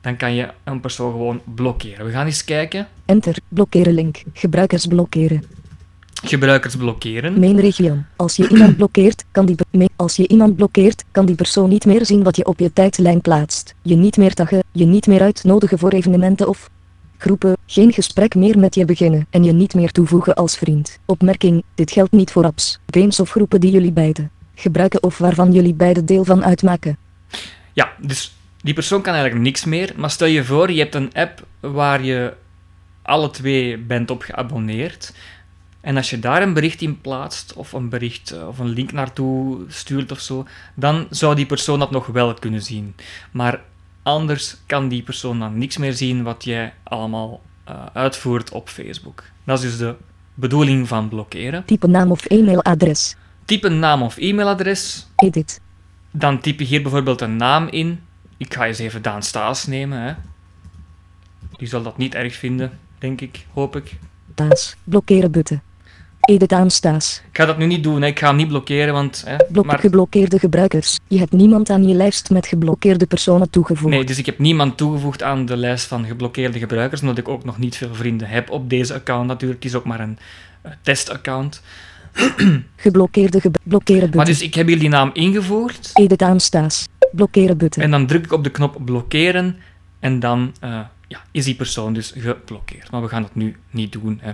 dan 0.00 0.16
kan 0.16 0.34
je 0.34 0.48
een 0.64 0.80
persoon 0.80 1.10
gewoon 1.10 1.40
blokkeren. 1.54 2.06
We 2.06 2.12
gaan 2.12 2.26
eens 2.26 2.44
kijken. 2.44 2.88
Enter. 3.04 3.36
Blokkeren 3.48 3.92
link. 3.92 4.22
Gebruikers 4.32 4.86
blokkeren. 4.86 5.42
Gebruikers 6.24 6.76
blokkeren. 6.76 7.40
Main 7.40 7.60
region. 7.60 8.04
Als 8.16 8.36
je 8.36 8.48
iemand 8.48 8.76
blokkeert, 8.76 9.24
kan 9.30 9.46
die, 9.46 9.56
als 9.96 10.16
je 10.16 10.28
iemand 10.28 10.56
blokkeert, 10.56 11.04
kan 11.10 11.26
die 11.26 11.34
persoon 11.34 11.68
niet 11.68 11.84
meer 11.84 12.06
zien 12.06 12.22
wat 12.22 12.36
je 12.36 12.46
op 12.46 12.58
je 12.58 12.72
tijdlijn 12.72 13.20
plaatst. 13.20 13.74
Je 13.82 13.96
niet 13.96 14.16
meer 14.16 14.34
taggen, 14.34 14.62
je 14.72 14.84
niet 14.84 15.06
meer 15.06 15.22
uitnodigen 15.22 15.78
voor 15.78 15.90
evenementen 15.90 16.48
of 16.48 16.70
groepen, 17.18 17.56
geen 17.66 17.92
gesprek 17.92 18.34
meer 18.34 18.58
met 18.58 18.74
je 18.74 18.84
beginnen 18.84 19.26
en 19.30 19.44
je 19.44 19.52
niet 19.52 19.74
meer 19.74 19.90
toevoegen 19.90 20.34
als 20.34 20.56
vriend. 20.56 20.98
Opmerking, 21.04 21.62
dit 21.74 21.90
geldt 21.90 22.12
niet 22.12 22.30
voor 22.30 22.44
apps, 22.44 22.80
games 22.86 23.20
of 23.20 23.30
groepen 23.30 23.60
die 23.60 23.70
jullie 23.70 23.92
beiden 23.92 24.30
gebruiken 24.54 25.02
of 25.02 25.18
waarvan 25.18 25.52
jullie 25.52 25.74
beiden 25.74 26.06
deel 26.06 26.24
van 26.24 26.44
uitmaken. 26.44 26.98
Ja, 27.72 27.92
dus 28.00 28.34
die 28.62 28.74
persoon 28.74 29.02
kan 29.02 29.14
eigenlijk 29.14 29.44
niks 29.44 29.64
meer. 29.64 29.92
Maar 29.96 30.10
stel 30.10 30.26
je 30.26 30.44
voor, 30.44 30.72
je 30.72 30.80
hebt 30.80 30.94
een 30.94 31.12
app 31.14 31.46
waar 31.60 32.02
je 32.02 32.34
alle 33.02 33.30
twee 33.30 33.78
bent 33.78 34.10
op 34.10 34.22
geabonneerd. 34.22 35.12
En 35.80 35.96
als 35.96 36.10
je 36.10 36.18
daar 36.18 36.42
een 36.42 36.52
bericht 36.52 36.82
in 36.82 37.00
plaatst, 37.00 37.52
of 37.52 37.72
een 37.72 37.88
bericht 37.88 38.30
eh, 38.30 38.48
of 38.48 38.58
een 38.58 38.68
link 38.68 38.92
naartoe 38.92 39.58
stuurt 39.68 40.12
of 40.12 40.20
zo, 40.20 40.46
dan 40.74 41.06
zou 41.10 41.34
die 41.34 41.46
persoon 41.46 41.78
dat 41.78 41.90
nog 41.90 42.06
wel 42.06 42.34
kunnen 42.34 42.62
zien. 42.62 42.94
Maar 43.30 43.60
anders 44.02 44.56
kan 44.66 44.88
die 44.88 45.02
persoon 45.02 45.38
dan 45.38 45.58
niks 45.58 45.76
meer 45.76 45.92
zien 45.92 46.22
wat 46.22 46.44
jij 46.44 46.72
allemaal 46.82 47.40
eh, 47.64 47.74
uitvoert 47.92 48.50
op 48.50 48.68
Facebook. 48.68 49.24
Dat 49.44 49.62
is 49.62 49.70
dus 49.70 49.78
de 49.78 49.94
bedoeling 50.34 50.88
van 50.88 51.08
blokkeren. 51.08 51.64
Type 51.64 51.86
naam 51.86 52.10
of 52.10 52.24
e-mailadres. 52.24 53.16
Typ 53.44 53.64
een 53.64 53.78
naam 53.78 54.02
of 54.02 54.16
e-mailadres, 54.16 55.06
Edit. 55.16 55.60
dan 56.10 56.40
typ 56.40 56.58
je 56.58 56.64
hier 56.64 56.82
bijvoorbeeld 56.82 57.20
een 57.20 57.36
naam 57.36 57.68
in. 57.68 58.00
Ik 58.40 58.54
ga 58.54 58.66
eens 58.66 58.78
even 58.78 59.02
Daan 59.02 59.22
Staes 59.22 59.66
nemen. 59.66 60.02
Hè. 60.02 60.12
Die 61.56 61.68
zal 61.68 61.82
dat 61.82 61.96
niet 61.96 62.14
erg 62.14 62.34
vinden, 62.34 62.78
denk 62.98 63.20
ik, 63.20 63.46
hoop 63.52 63.76
ik. 63.76 63.96
Taas. 64.34 64.76
Blokkeren 64.84 65.30
button. 65.30 65.60
Edit 66.20 66.52
aanstaas. 66.52 67.22
Ik 67.30 67.36
ga 67.36 67.44
dat 67.44 67.58
nu 67.58 67.66
niet 67.66 67.82
doen, 67.82 68.02
hè. 68.02 68.06
ik 68.06 68.18
ga 68.18 68.26
hem 68.26 68.36
niet 68.36 68.48
blokkeren, 68.48 68.92
want... 68.92 69.22
Hè, 69.26 69.36
Blok 69.52 69.66
maar, 69.66 69.78
geblokkeerde 69.78 70.38
gebruikers. 70.38 70.98
Je 71.08 71.18
hebt 71.18 71.32
niemand 71.32 71.70
aan 71.70 71.88
je 71.88 71.94
lijst 71.94 72.30
met 72.30 72.46
geblokkeerde 72.46 73.06
personen 73.06 73.50
toegevoegd. 73.50 73.94
nee, 73.94 74.04
dus 74.04 74.18
ik 74.18 74.26
heb 74.26 74.38
niemand 74.38 74.76
toegevoegd 74.76 75.22
aan 75.22 75.46
de 75.46 75.56
lijst 75.56 75.86
van 75.86 76.04
geblokkeerde 76.06 76.58
gebruikers, 76.58 77.00
omdat 77.00 77.18
ik 77.18 77.28
ook 77.28 77.44
nog 77.44 77.58
niet 77.58 77.76
veel 77.76 77.94
vrienden 77.94 78.28
heb 78.28 78.50
op 78.50 78.70
deze 78.70 78.94
account 78.94 79.26
natuurlijk. 79.26 79.62
Het 79.62 79.72
is 79.72 79.78
ook 79.78 79.84
maar 79.84 80.00
een 80.00 80.18
eh, 80.62 80.72
testaccount. 80.82 81.62
Geblokkeerde 82.76 83.40
ge 83.40 83.50
blokkeren 83.62 84.00
Maar 84.00 84.10
button. 84.10 84.24
dus 84.24 84.42
ik 84.42 84.54
heb 84.54 84.66
hier 84.66 84.78
die 84.78 84.88
naam 84.88 85.10
ingevoerd. 85.12 85.90
Edit 85.94 86.22
aanstaas. 86.22 86.88
Blokkeren 87.12 87.56
button. 87.56 87.82
En 87.82 87.90
dan 87.90 88.06
druk 88.06 88.24
ik 88.24 88.32
op 88.32 88.44
de 88.44 88.50
knop 88.50 88.76
blokkeren. 88.84 89.56
En 89.98 90.20
dan 90.20 90.54
eh, 90.60 90.80
ja, 91.08 91.22
is 91.30 91.44
die 91.44 91.54
persoon 91.54 91.92
dus 91.92 92.12
geblokkeerd. 92.16 92.90
Maar 92.90 93.02
we 93.02 93.08
gaan 93.08 93.22
dat 93.22 93.34
nu 93.34 93.56
niet 93.70 93.92
doen. 93.92 94.20
Hè. 94.22 94.32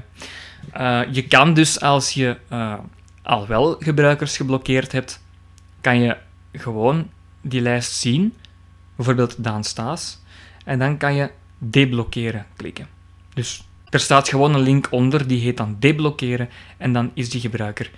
Eh, 0.73 1.13
je 1.15 1.27
kan 1.27 1.55
dus 1.55 1.81
als 1.81 2.13
je 2.13 2.37
eh, 2.49 2.75
al 3.23 3.47
wel 3.47 3.77
gebruikers 3.79 4.37
geblokkeerd 4.37 4.93
hebt, 4.93 5.21
kan 5.81 6.01
je 6.01 6.17
gewoon 6.53 7.09
die 7.41 7.61
lijst 7.61 7.93
zien. 7.93 8.35
Bijvoorbeeld 8.97 9.45
Daan 9.45 9.65
Staes. 9.65 10.19
En 10.65 10.79
dan 10.79 10.97
kan 10.97 11.15
je 11.15 11.31
deblokkeren 11.59 12.47
klikken. 12.57 12.87
Dus 13.35 13.67
er 13.97 14.03
staat 14.03 14.29
gewoon 14.29 14.55
een 14.55 14.61
link 14.61 14.87
onder, 14.91 15.27
die 15.27 15.41
heet 15.41 15.57
dan 15.57 15.77
deblokkeren. 15.79 16.49
En 16.77 16.93
dan 16.93 17.11
is 17.15 17.31
die 17.31 17.41
gebruiker 17.41 17.91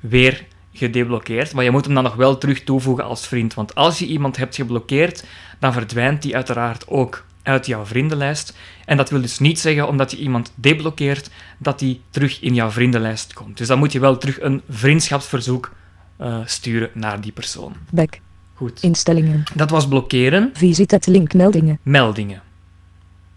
weer 0.00 0.44
gedeblokkeerd. 0.72 1.52
Maar 1.52 1.64
je 1.64 1.70
moet 1.70 1.84
hem 1.84 1.94
dan 1.94 2.02
nog 2.02 2.14
wel 2.14 2.38
terug 2.38 2.64
toevoegen 2.64 3.04
als 3.04 3.26
vriend. 3.26 3.54
Want 3.54 3.74
als 3.74 3.98
je 3.98 4.06
iemand 4.06 4.36
hebt 4.36 4.54
geblokkeerd, 4.54 5.24
dan 5.58 5.72
verdwijnt 5.72 6.22
die 6.22 6.34
uiteraard 6.34 6.88
ook 6.88 7.24
uit 7.42 7.66
jouw 7.66 7.84
vriendenlijst. 7.84 8.56
En 8.84 8.96
dat 8.96 9.10
wil 9.10 9.20
dus 9.20 9.38
niet 9.38 9.58
zeggen, 9.58 9.88
omdat 9.88 10.10
je 10.10 10.16
iemand 10.16 10.52
deblokkeert, 10.54 11.30
dat 11.58 11.78
die 11.78 12.00
terug 12.10 12.40
in 12.40 12.54
jouw 12.54 12.70
vriendenlijst 12.70 13.32
komt. 13.32 13.58
Dus 13.58 13.66
dan 13.66 13.78
moet 13.78 13.92
je 13.92 14.00
wel 14.00 14.18
terug 14.18 14.40
een 14.40 14.62
vriendschapsverzoek 14.68 15.72
eh, 16.16 16.38
sturen 16.44 16.90
naar 16.94 17.20
die 17.20 17.32
persoon. 17.32 17.72
Back. 17.90 18.20
Goed. 18.54 18.82
Instellingen. 18.82 19.42
Dat 19.54 19.70
was 19.70 19.88
blokkeren. 19.88 20.50
Visit 20.52 20.90
het 20.90 21.06
link 21.06 21.34
meldingen. 21.34 21.78
Meldingen. 21.82 22.42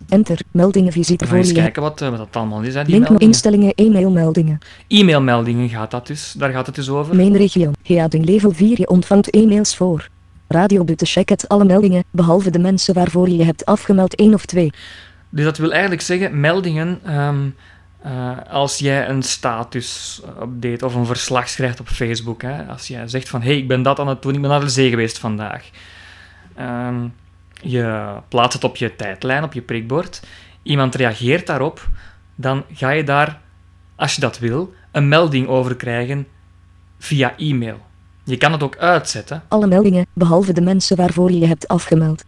Enter. 0.09 0.39
Meldingen 0.51 0.91
visite 0.91 1.25
gaan 1.25 1.37
eens 1.37 1.51
kijken 1.51 1.81
wat, 1.81 2.01
eh, 2.01 2.09
wat 2.09 2.17
dat 2.17 2.35
allemaal 2.35 2.61
is, 2.61 2.73
hè, 2.73 2.83
die 2.83 2.91
Link 2.91 3.09
meldingen. 3.09 3.27
instellingen 3.27 3.73
e-mail 3.75 4.11
meldingen. 4.11 4.59
E-mailmeldingen 4.87 5.69
gaat 5.69 5.91
dat 5.91 6.07
dus. 6.07 6.33
Daar 6.37 6.51
gaat 6.51 6.65
het 6.65 6.75
dus 6.75 6.89
over. 6.89 7.15
Main 7.15 7.35
regio. 7.35 7.71
Heading 7.83 8.25
level 8.25 8.51
4. 8.51 8.79
Je 8.79 8.87
ontvangt 8.87 9.29
e-mails 9.29 9.75
voor. 9.75 10.07
Radiobutten 10.47 11.07
check 11.07 11.29
het 11.29 11.47
alle 11.47 11.65
meldingen, 11.65 12.03
behalve 12.11 12.49
de 12.49 12.59
mensen 12.59 12.93
waarvoor 12.93 13.29
je 13.29 13.37
je 13.37 13.43
hebt 13.43 13.65
afgemeld 13.65 14.19
1 14.19 14.33
of 14.33 14.45
2. 14.45 14.71
Dus 15.29 15.43
dat 15.43 15.57
wil 15.57 15.71
eigenlijk 15.71 16.01
zeggen, 16.01 16.39
meldingen, 16.39 16.99
ehm, 17.03 17.47
eh, 18.01 18.37
als 18.49 18.77
jij 18.77 19.09
een 19.09 19.23
status-update 19.23 20.85
of 20.85 20.95
een 20.95 21.05
verslag 21.05 21.49
schrijft 21.49 21.79
op 21.79 21.87
Facebook, 21.87 22.41
hè, 22.41 22.63
als 22.63 22.87
jij 22.87 23.07
zegt 23.07 23.29
van, 23.29 23.41
hé, 23.41 23.47
hey, 23.47 23.57
ik 23.57 23.67
ben 23.67 23.81
dat 23.81 23.99
aan 23.99 24.07
het 24.07 24.21
doen, 24.21 24.33
ik 24.33 24.41
ben 24.41 24.49
naar 24.49 24.59
de 24.59 24.69
zee 24.69 24.89
geweest 24.89 25.19
vandaag. 25.19 25.69
Ehm, 26.55 27.07
je 27.61 28.13
plaatst 28.27 28.53
het 28.53 28.63
op 28.63 28.75
je 28.75 28.95
tijdlijn, 28.95 29.43
op 29.43 29.53
je 29.53 29.61
prikbord, 29.61 30.21
iemand 30.63 30.95
reageert 30.95 31.47
daarop, 31.47 31.87
dan 32.35 32.63
ga 32.73 32.89
je 32.89 33.03
daar, 33.03 33.41
als 33.95 34.15
je 34.15 34.21
dat 34.21 34.39
wil, 34.39 34.73
een 34.91 35.07
melding 35.07 35.47
over 35.47 35.75
krijgen 35.75 36.27
via 36.99 37.37
e-mail. 37.37 37.77
Je 38.23 38.37
kan 38.37 38.51
het 38.51 38.63
ook 38.63 38.77
uitzetten. 38.77 39.43
Alle 39.47 39.67
meldingen, 39.67 40.05
behalve 40.13 40.53
de 40.53 40.61
mensen 40.61 40.97
waarvoor 40.97 41.31
je 41.31 41.39
je 41.39 41.47
hebt 41.47 41.67
afgemeld. 41.67 42.23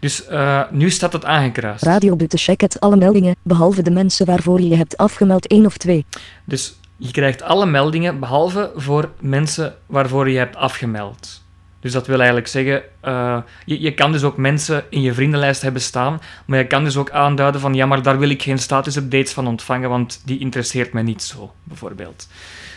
Dus 0.00 0.26
eh, 0.26 0.62
nu 0.70 0.90
staat 0.90 1.12
het 1.12 1.24
aangekruist. 1.24 1.82
Radiobutten 1.82 2.38
check 2.38 2.60
het 2.60 2.80
alle 2.80 2.96
meldingen, 2.96 3.36
behalve 3.42 3.82
de 3.82 3.90
mensen 3.90 4.26
waarvoor 4.26 4.60
je 4.60 4.68
je 4.68 4.76
hebt 4.76 4.96
afgemeld 4.96 5.46
1 5.46 5.66
of 5.66 5.76
2. 5.76 6.06
Dus 6.44 6.78
je 6.96 7.10
krijgt 7.10 7.42
alle 7.42 7.66
meldingen, 7.66 8.18
behalve 8.18 8.72
voor 8.76 9.10
mensen 9.20 9.74
waarvoor 9.86 10.30
je 10.30 10.38
hebt 10.38 10.56
afgemeld. 10.56 11.42
Dus 11.80 11.92
dat 11.92 12.06
wil 12.06 12.16
eigenlijk 12.16 12.48
zeggen, 12.48 12.82
eh, 13.00 13.38
je, 13.64 13.80
je 13.80 13.94
kan 13.94 14.12
dus 14.12 14.22
ook 14.22 14.36
mensen 14.36 14.84
in 14.90 15.00
je 15.00 15.14
vriendenlijst 15.14 15.62
hebben 15.62 15.82
staan, 15.82 16.20
maar 16.46 16.58
je 16.58 16.66
kan 16.66 16.84
dus 16.84 16.96
ook 16.96 17.10
aanduiden 17.10 17.60
van, 17.60 17.74
ja, 17.74 17.86
maar 17.86 18.02
daar 18.02 18.18
wil 18.18 18.30
ik 18.30 18.42
geen 18.42 18.58
status-updates 18.58 19.32
van 19.32 19.46
ontvangen, 19.46 19.88
want 19.88 20.22
die 20.24 20.38
interesseert 20.38 20.92
mij 20.92 21.02
niet 21.02 21.22
zo, 21.22 21.52
bijvoorbeeld. 21.64 22.28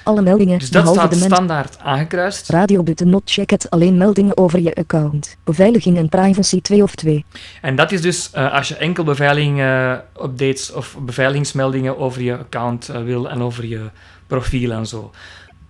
Alle 0.04 0.22
meldingen, 0.22 0.60
Dus 0.60 0.70
dat 0.70 0.88
staat 0.88 1.16
standaard 1.16 1.80
aangekruist. 1.80 2.50
Radiobutten 2.50 3.10
not 3.10 3.22
check 3.26 3.50
het 3.50 3.70
alleen 3.70 3.98
meldingen 3.98 4.38
over 4.38 4.60
je 4.60 4.76
account. 4.76 5.38
Beveiliging 5.44 5.98
en 5.98 6.10
privacy 6.10 6.62
2 6.62 6.84
of 6.84 6.96
2. 6.96 7.26
En 7.62 7.76
dat 7.76 7.92
is 7.92 8.02
dus 8.02 8.32
eh, 8.32 8.54
als 8.54 8.68
je 8.68 8.76
enkel 8.76 9.04
beveiliging-updates 9.04 10.72
of 10.72 10.98
beveiligingsmeldingen 11.00 11.98
over 11.98 12.22
je 12.22 12.38
account 12.38 12.90
eh, 12.90 13.04
wil 13.04 13.30
en 13.30 13.42
over 13.42 13.66
je 13.66 13.90
profiel 14.28 14.72
en 14.72 14.86
zo. 14.86 15.12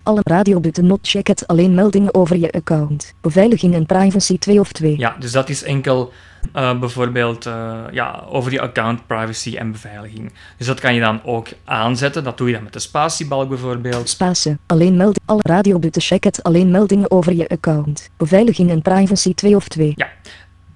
Alle 0.03 0.21
radiobutten 0.23 0.85
not 0.85 0.99
check 1.01 1.27
het 1.27 1.47
alleen 1.47 1.73
meldingen 1.73 2.13
over 2.13 2.37
je 2.37 2.51
account. 2.51 3.13
Beveiliging 3.21 3.73
en 3.73 3.85
privacy 3.85 4.37
2 4.37 4.59
of 4.59 4.71
2. 4.71 4.97
Ja, 4.97 5.15
dus 5.19 5.31
dat 5.31 5.49
is 5.49 5.63
enkel 5.63 6.11
eh, 6.53 6.79
bijvoorbeeld 6.79 7.45
eh, 7.45 7.79
ja, 7.91 8.23
over 8.29 8.51
je 8.51 8.61
account 8.61 9.07
privacy 9.07 9.55
en 9.55 9.71
beveiliging. 9.71 10.33
Dus 10.57 10.67
dat 10.67 10.79
kan 10.79 10.93
je 10.93 10.99
dan 11.01 11.23
ook 11.23 11.47
aanzetten. 11.63 12.23
Dat 12.23 12.37
doe 12.37 12.47
je 12.47 12.53
dan 12.53 12.63
met 12.63 12.73
de 12.73 12.79
spatiebalk 12.79 13.49
bijvoorbeeld. 13.49 14.09
Spasen, 14.09 14.59
alleen 14.65 14.97
meldingen. 14.97 15.21
Alle 15.25 15.41
radiobutten 15.43 16.01
check 16.01 16.23
het 16.23 16.43
alleen 16.43 16.71
meldingen 16.71 17.11
over 17.11 17.33
je 17.33 17.47
account. 17.47 18.09
Beveiliging 18.17 18.69
en 18.69 18.81
privacy 18.81 19.33
2 19.33 19.55
of 19.55 19.67
2. 19.67 19.93
Ja. 19.95 20.07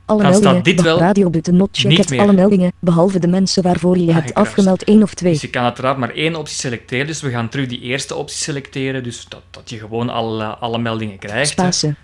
Alle 0.06 0.24
Dan 0.24 0.34
staat 0.34 0.64
dit 0.64 0.82
wel 0.82 1.00
radiobutten 1.00 1.56
not 1.56 1.70
check 1.72 1.98
niet 1.98 2.10
meer. 2.10 2.20
alle 2.20 2.34
meldingen, 2.34 2.72
behalve 2.80 3.20
de 3.20 3.28
mensen 3.28 3.64
waarvoor 3.64 3.98
je 3.98 4.06
je 4.06 4.14
hebt 4.14 4.34
afgemeld 4.34 4.84
1 4.84 5.04
of 5.04 5.14
2. 5.14 5.32
Dus 5.32 5.42
je 5.42 5.50
kan 5.50 5.64
uiteraard 5.64 5.98
maar 5.98 6.10
één 6.10 6.36
optie 6.36 6.56
selecteren. 6.58 7.08
Dus 7.08 7.22
we 7.22 7.30
gaan 7.30 7.50
terug 7.50 7.68
die 7.68 7.80
eerste 7.80 8.16
optie 8.16 8.38
selecteren. 8.38 9.04
Dus 9.04 9.26
dat, 9.30 9.42
dat 9.50 9.70
je 9.70 9.78
gewoon 9.78 10.10
alle, 10.10 10.46
alle 10.46 10.78
meldingen 10.78 11.20
krijgt. 11.20 11.50
Spasen. 11.52 11.96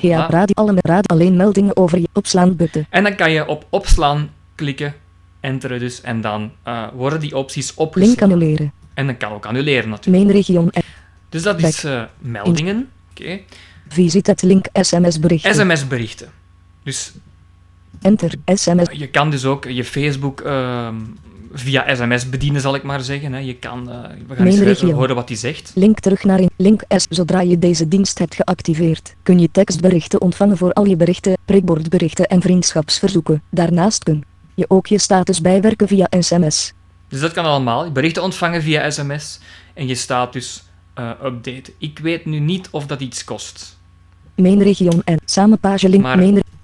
Ja, 0.00 0.26
radio, 0.30 0.54
alle 0.54 0.74
radio, 0.76 1.16
alleen 1.16 1.36
meldingen 1.36 1.76
over 1.76 1.98
je 1.98 2.08
opslaan 2.12 2.56
button. 2.56 2.86
En 2.90 3.02
dan 3.02 3.14
kan 3.14 3.30
je 3.30 3.46
op 3.46 3.66
opslaan 3.70 4.30
klikken, 4.54 4.94
enteren 5.40 5.78
dus. 5.78 6.00
En 6.00 6.20
dan 6.20 6.50
eh, 6.62 6.86
worden 6.94 7.20
die 7.20 7.36
opties 7.36 7.74
opgeslagen. 7.74 8.28
Link 8.28 8.32
annuleren. 8.32 8.72
En 8.94 9.06
dan 9.06 9.16
kan 9.16 9.32
ook 9.32 9.46
annuleren 9.46 9.88
natuurlijk. 9.88 10.24
Main 10.24 10.36
region. 10.36 10.72
Dus 11.28 11.42
dat 11.42 11.62
is 11.62 11.84
eh, 11.84 12.02
meldingen. 12.18 12.88
Oké. 13.10 13.40
Visit 13.88 14.26
het 14.26 14.42
link 14.42 14.66
SMS 14.72 15.18
berichten. 15.18 15.54
SMS-berichten. 15.54 16.28
Dus 16.82 17.12
Enter. 18.02 18.34
SMS. 18.44 18.86
Je 18.92 19.06
kan 19.08 19.30
dus 19.30 19.44
ook 19.44 19.64
je 19.64 19.84
Facebook 19.84 20.40
ehm, 20.40 20.94
via 21.52 21.94
sms 21.94 22.28
bedienen, 22.28 22.60
zal 22.60 22.74
ik 22.74 22.82
maar 22.82 23.00
zeggen. 23.00 23.32
Hè. 23.32 23.38
Je 23.38 23.54
kan, 23.54 23.90
eh, 23.90 23.98
we 24.28 24.34
gaan 24.34 24.46
eens 24.46 24.58
regio. 24.58 24.92
horen 24.92 25.14
wat 25.14 25.28
hij 25.28 25.38
zegt. 25.38 25.72
Link 25.74 26.00
terug 26.00 26.24
naar 26.24 26.40
in. 26.40 26.50
Link 26.56 26.82
S. 26.88 27.06
Zodra 27.10 27.40
je 27.40 27.58
deze 27.58 27.88
dienst 27.88 28.18
hebt 28.18 28.34
geactiveerd, 28.34 29.14
kun 29.22 29.38
je 29.38 29.48
tekstberichten 29.52 30.20
ontvangen 30.20 30.56
voor 30.56 30.72
al 30.72 30.84
je 30.84 30.96
berichten, 30.96 31.36
prikbordberichten 31.44 32.26
en 32.26 32.40
vriendschapsverzoeken. 32.40 33.42
Daarnaast 33.50 34.02
kun 34.04 34.24
je 34.54 34.64
ook 34.68 34.86
je 34.86 34.98
status 34.98 35.40
bijwerken 35.40 35.88
via 35.88 36.06
SMS. 36.20 36.72
Dus 37.08 37.20
dat 37.20 37.32
kan 37.32 37.44
allemaal. 37.44 37.92
Berichten 37.92 38.22
ontvangen 38.22 38.62
via 38.62 38.90
sms 38.90 39.40
en 39.74 39.86
je 39.86 39.94
status 39.94 40.62
eh 40.94 41.10
updaten. 41.24 41.72
Ik 41.78 41.98
weet 41.98 42.24
nu 42.26 42.38
niet 42.38 42.68
of 42.70 42.86
dat 42.86 43.00
iets 43.00 43.24
kost. 43.24 43.76
Main 44.34 44.62
region 44.62 45.02
en 45.04 45.18
samen 45.24 45.58
page 45.58 45.88
link 45.88 46.02
Maar- 46.02 46.18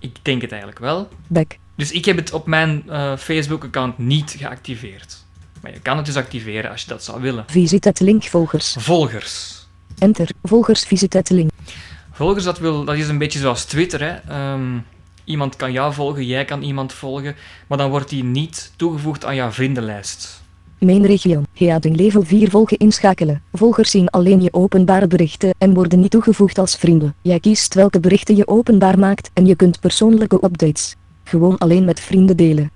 Ik 0.05 0.17
denk 0.23 0.43
het 0.43 0.51
eigenlijk 0.51 0.81
wel. 0.81 1.09
back. 1.27 1.57
Dus 1.77 1.91
ik 1.93 2.05
heb 2.05 2.17
het 2.17 2.33
op 2.33 2.47
mijn 2.47 2.83
eh, 2.89 3.17
Facebook-account 3.17 3.99
niet 3.99 4.35
geactiveerd. 4.39 5.25
Maar 5.63 5.73
je 5.73 5.81
kan 5.81 5.97
het 5.97 6.07
dus 6.07 6.17
activeren 6.17 6.71
als 6.71 6.83
je 6.83 6.89
dat 6.89 7.05
zou 7.05 7.21
willen. 7.21 7.45
Visit 7.47 7.85
het 7.85 8.01
link 8.01 8.25
volgers. 8.25 8.77
Volgers. 8.79 9.67
Enter. 9.99 10.29
Volgers 10.43 10.85
visit 10.85 11.31
link. 11.31 11.51
Volgers, 12.13 12.45
dat, 12.45 12.59
wil, 12.59 12.85
dat 12.85 12.97
is 12.97 13.09
een 13.09 13.19
beetje 13.19 13.39
zoals 13.39 13.65
Twitter. 13.65 14.01
Hè. 14.01 14.15
Ehm, 14.15 14.79
iemand 15.25 15.57
kan 15.57 15.73
jou 15.73 15.93
volgen, 15.93 16.27
jij 16.27 16.45
kan 16.45 16.63
iemand 16.63 16.93
volgen, 16.93 17.37
maar 17.67 17.79
dan 17.79 17.91
wordt 17.91 18.09
die 18.09 18.25
niet 18.25 18.73
toegevoegd 18.77 19.25
aan 19.25 19.35
jouw 19.35 19.51
vriendenlijst. 19.51 20.43
Main 20.85 21.07
region. 21.07 21.47
Heading 21.55 21.97
level 21.97 22.23
4 22.23 22.51
volgen 22.51 22.77
inschakelen. 22.77 23.43
Volgers 23.53 23.91
zien 23.91 24.09
alleen 24.09 24.43
je 24.43 24.53
openbare 24.53 25.07
berichten 25.07 25.55
en 25.59 25.75
worden 25.75 26.01
niet 26.01 26.11
toegevoegd 26.11 26.59
als 26.59 26.77
vrienden. 26.77 27.15
Jij 27.23 27.41
kiest 27.41 27.75
welke 27.75 28.01
berichten 28.01 28.37
je 28.37 28.49
openbaar 28.49 28.99
maakt 28.99 29.31
en 29.33 29.47
je 29.47 29.55
kunt 29.55 29.81
persoonlijke 29.81 30.39
updates 30.43 30.97
gewoon 31.25 31.59
alleen 31.59 31.85
met 31.85 32.01
vrienden 32.01 32.37
delen. 32.37 32.71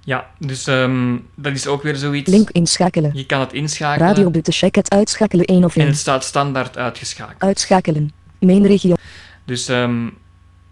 Ja, 0.00 0.30
dus 0.38 0.66
ehm, 0.66 1.16
dat 1.34 1.52
is 1.52 1.66
ook 1.66 1.82
weer 1.82 1.96
zoiets. 1.96 2.30
Link 2.30 2.50
inschakelen. 2.50 3.10
Je 3.14 3.26
kan 3.26 3.40
het 3.40 3.52
inschakelen 3.52 4.08
Radiobutten 4.08 4.52
check 4.52 4.74
het 4.74 4.90
uitschakelen 4.90 5.44
1 5.44 5.64
of 5.64 5.74
en 5.74 5.80
1. 5.80 5.90
het 5.90 5.98
staat 5.98 6.24
standaard 6.24 6.76
uitgeschakeld. 6.76 7.42
Uitschakelen. 7.42 8.12
Main 8.38 8.66
region. 8.66 8.96
Dus 9.44 9.68
ehm, 9.68 10.08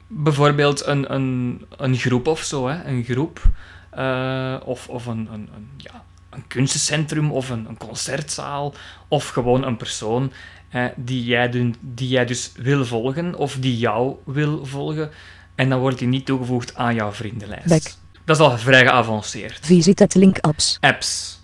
bijvoorbeeld 0.06 0.86
een, 0.86 1.14
een, 1.14 1.62
een 1.76 1.96
groep 1.96 2.26
of 2.26 2.42
zo, 2.42 2.68
hè? 2.68 2.84
een 2.84 3.04
groep, 3.04 3.42
eh, 3.90 4.56
of, 4.64 4.88
of 4.88 5.06
een, 5.06 5.28
een, 5.32 5.48
een, 5.54 5.68
ja, 5.76 6.04
een 6.34 6.46
kunstencentrum 6.46 7.30
of 7.30 7.50
een, 7.50 7.66
een 7.68 7.76
concertzaal, 7.76 8.74
of 9.08 9.28
gewoon 9.28 9.64
een 9.64 9.76
persoon 9.76 10.32
eh, 10.70 10.84
die, 10.96 11.24
jij 11.24 11.72
die 11.80 12.08
jij 12.08 12.24
dus 12.24 12.52
wil 12.56 12.84
volgen 12.84 13.34
of 13.34 13.56
die 13.60 13.78
jou 13.78 14.16
wil 14.24 14.66
volgen. 14.66 15.10
En 15.54 15.68
dan 15.68 15.80
wordt 15.80 15.98
die 15.98 16.08
niet 16.08 16.26
toegevoegd 16.26 16.74
aan 16.74 16.94
jouw 16.94 17.12
vriendenlijst. 17.12 17.68
Back. 17.68 17.82
Dat 18.24 18.36
is 18.36 18.42
al 18.42 18.58
vrij 18.58 18.86
geavanceerd. 18.86 19.58
Visit 19.62 19.98
het 19.98 20.14
link 20.14 20.38
apps. 20.38 20.76
Apps. 20.80 21.42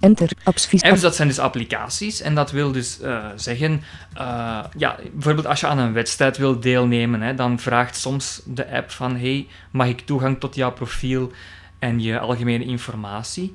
Enter. 0.00 0.30
Apps 0.44 0.66
vis 0.66 0.82
Apps, 0.82 1.00
dat 1.00 1.16
zijn 1.16 1.28
dus 1.28 1.38
applicaties. 1.38 2.20
En 2.20 2.34
dat 2.34 2.50
wil 2.50 2.72
dus 2.72 3.00
eh, 3.00 3.26
zeggen, 3.36 3.82
eh, 4.14 4.64
ja, 4.76 4.98
bijvoorbeeld 5.12 5.46
als 5.46 5.60
je 5.60 5.66
aan 5.66 5.78
een 5.78 5.92
wedstrijd 5.92 6.36
wil 6.36 6.60
deelnemen, 6.60 7.20
hè, 7.20 7.34
dan 7.34 7.58
vraagt 7.58 7.96
soms 7.96 8.42
de 8.44 8.70
app 8.72 8.90
van, 8.90 9.16
hey, 9.16 9.46
mag 9.70 9.86
ik 9.86 10.00
toegang 10.00 10.40
tot 10.40 10.54
jouw 10.54 10.72
profiel 10.72 11.32
en 11.78 12.00
je 12.00 12.18
algemene 12.18 12.64
informatie? 12.64 13.54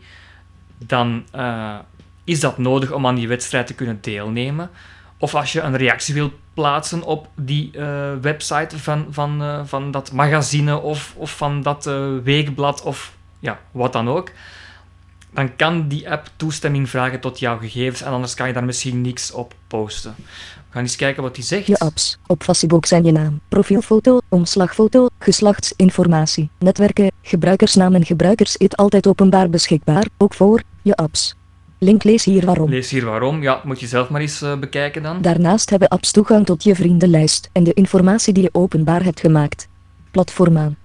Dan 0.78 1.24
eh, 1.32 1.78
is 2.24 2.40
dat 2.40 2.58
nodig 2.58 2.92
om 2.92 3.08
aan 3.08 3.16
die 3.16 3.28
wedstrijd 3.28 3.68
te 3.68 3.74
kunnen 3.74 3.98
deelnemen. 4.02 4.70
Of 5.18 5.36
als 5.36 5.52
je 5.52 5.62
een 5.62 5.78
reactie 5.78 6.14
wil 6.14 6.32
plaatsen 6.54 7.04
op 7.04 7.28
die 7.36 7.72
eh, 7.78 8.14
website 8.22 8.80
van, 8.80 9.08
van, 9.10 9.42
eh, 9.42 9.62
van 9.66 9.92
dat 9.92 10.12
magazine 10.12 10.78
of, 10.78 11.14
of 11.18 11.38
van 11.38 11.62
dat 11.62 11.86
weekblad 12.24 12.82
of 12.82 13.14
ja, 13.40 13.60
wat 13.72 13.94
dan 13.94 14.10
ook, 14.10 14.32
dan 15.34 15.56
kan 15.56 15.88
die 15.88 16.10
app 16.10 16.30
toestemming 16.36 16.90
vragen 16.90 17.20
tot 17.20 17.40
jouw 17.40 17.58
gegevens 17.58 18.02
en 18.02 18.12
anders 18.12 18.34
kan 18.34 18.48
je 18.48 18.54
daar 18.54 18.64
misschien 18.64 19.02
niks 19.02 19.32
op 19.32 19.54
posten. 19.68 20.16
Gaan 20.76 20.84
eens 20.84 20.96
kijken 20.96 21.24
wat 21.24 21.36
die 21.36 21.44
zegt. 21.44 21.68
Je 21.68 21.78
apps. 21.78 22.18
Op 22.28 22.44
Facebook 22.44 22.86
zijn 22.86 23.04
je 23.04 23.12
naam, 23.12 23.40
profielfoto, 23.48 24.20
omslagfoto, 24.30 25.08
geslachtsinformatie, 25.20 26.50
netwerken, 26.60 27.12
gebruikersnaam 27.22 27.96
en 27.96 28.06
gebruikers 28.06 28.58
altijd 28.70 29.08
openbaar 29.08 29.50
beschikbaar, 29.50 30.08
ook 30.18 30.34
voor 30.34 30.62
je 30.82 30.96
apps. 30.96 31.36
Link 31.78 32.04
lees 32.04 32.26
hier 32.26 32.46
waarom. 32.46 32.70
Lees 32.70 32.90
hier 32.90 33.06
waarom. 33.06 33.42
Ja, 33.42 33.62
moet 33.64 33.80
je 33.80 33.88
zelf 33.88 34.10
maar 34.10 34.22
eens 34.22 34.42
eh, 34.42 34.60
bekijken 34.60 35.04
dan. 35.04 35.22
Daarnaast 35.22 35.70
hebben 35.70 35.88
apps 35.88 36.12
toegang 36.12 36.46
tot 36.46 36.64
je 36.64 36.76
vriendenlijst 36.76 37.50
en 37.52 37.64
de 37.64 37.74
informatie 37.74 38.34
die 38.34 38.44
je 38.44 38.50
openbaar 38.52 39.04
hebt 39.04 39.20
gemaakt. 39.20 39.68
Platform 40.12 40.58
aan. 40.58 40.76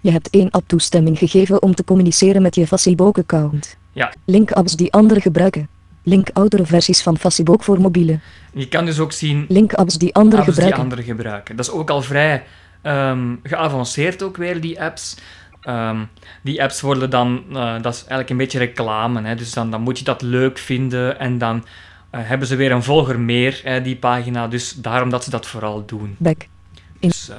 Je 0.00 0.10
hebt 0.10 0.30
één 0.30 0.50
app 0.50 0.68
toestemming 0.68 1.18
gegeven 1.18 1.62
om 1.62 1.74
te 1.74 1.84
communiceren 1.84 2.42
met 2.42 2.54
je 2.54 2.66
Facebook-account. 2.66 3.76
Ja. 3.92 4.12
Link 4.24 4.52
apps 4.52 4.76
die 4.76 4.92
anderen 4.92 5.22
gebruiken. 5.22 5.68
Link 6.10 6.28
oudere 6.32 6.66
versies 6.66 7.02
van 7.02 7.18
Facebook 7.18 7.62
voor 7.62 7.80
mobielen. 7.80 8.20
Je 8.52 8.68
kan 8.68 8.84
dus 8.84 8.98
ook 8.98 9.12
zien 9.12 9.44
Link 9.48 9.72
apps 9.72 9.98
die 9.98 10.14
anderen 10.14 10.38
apps 10.38 10.54
die 10.54 10.64
gebruiken. 10.64 10.82
anderen 10.82 11.04
gebruiken. 11.04 11.56
Dat 11.56 11.66
is 11.66 11.72
ook 11.72 11.90
al 11.90 12.02
vrij 12.02 12.44
ehm, 12.82 13.34
geavanceerd 13.42 14.22
ook 14.22 14.36
weer, 14.36 14.60
die 14.60 14.82
apps. 14.82 15.16
Ehm, 15.60 16.04
die 16.42 16.62
apps 16.62 16.80
worden 16.80 17.10
dan, 17.10 17.44
eh, 17.52 17.82
dat 17.82 17.94
is 17.94 17.98
eigenlijk 17.98 18.30
een 18.30 18.36
beetje 18.36 18.58
reclame, 18.58 19.22
hè? 19.22 19.34
dus 19.34 19.52
dan, 19.52 19.70
dan 19.70 19.80
moet 19.80 19.98
je 19.98 20.04
dat 20.04 20.22
leuk 20.22 20.58
vinden 20.58 21.18
en 21.18 21.38
dan 21.38 21.64
eh, 22.10 22.20
hebben 22.24 22.48
ze 22.48 22.56
weer 22.56 22.72
een 22.72 22.82
volger 22.82 23.20
meer, 23.20 23.60
hè, 23.64 23.82
die 23.82 23.96
pagina, 23.96 24.48
dus 24.48 24.72
daarom 24.72 25.10
dat 25.10 25.24
ze 25.24 25.30
dat 25.30 25.46
vooral 25.46 25.86
doen. 25.86 26.14
Back. 26.18 26.46
Dus 27.00 27.28
eh, 27.28 27.36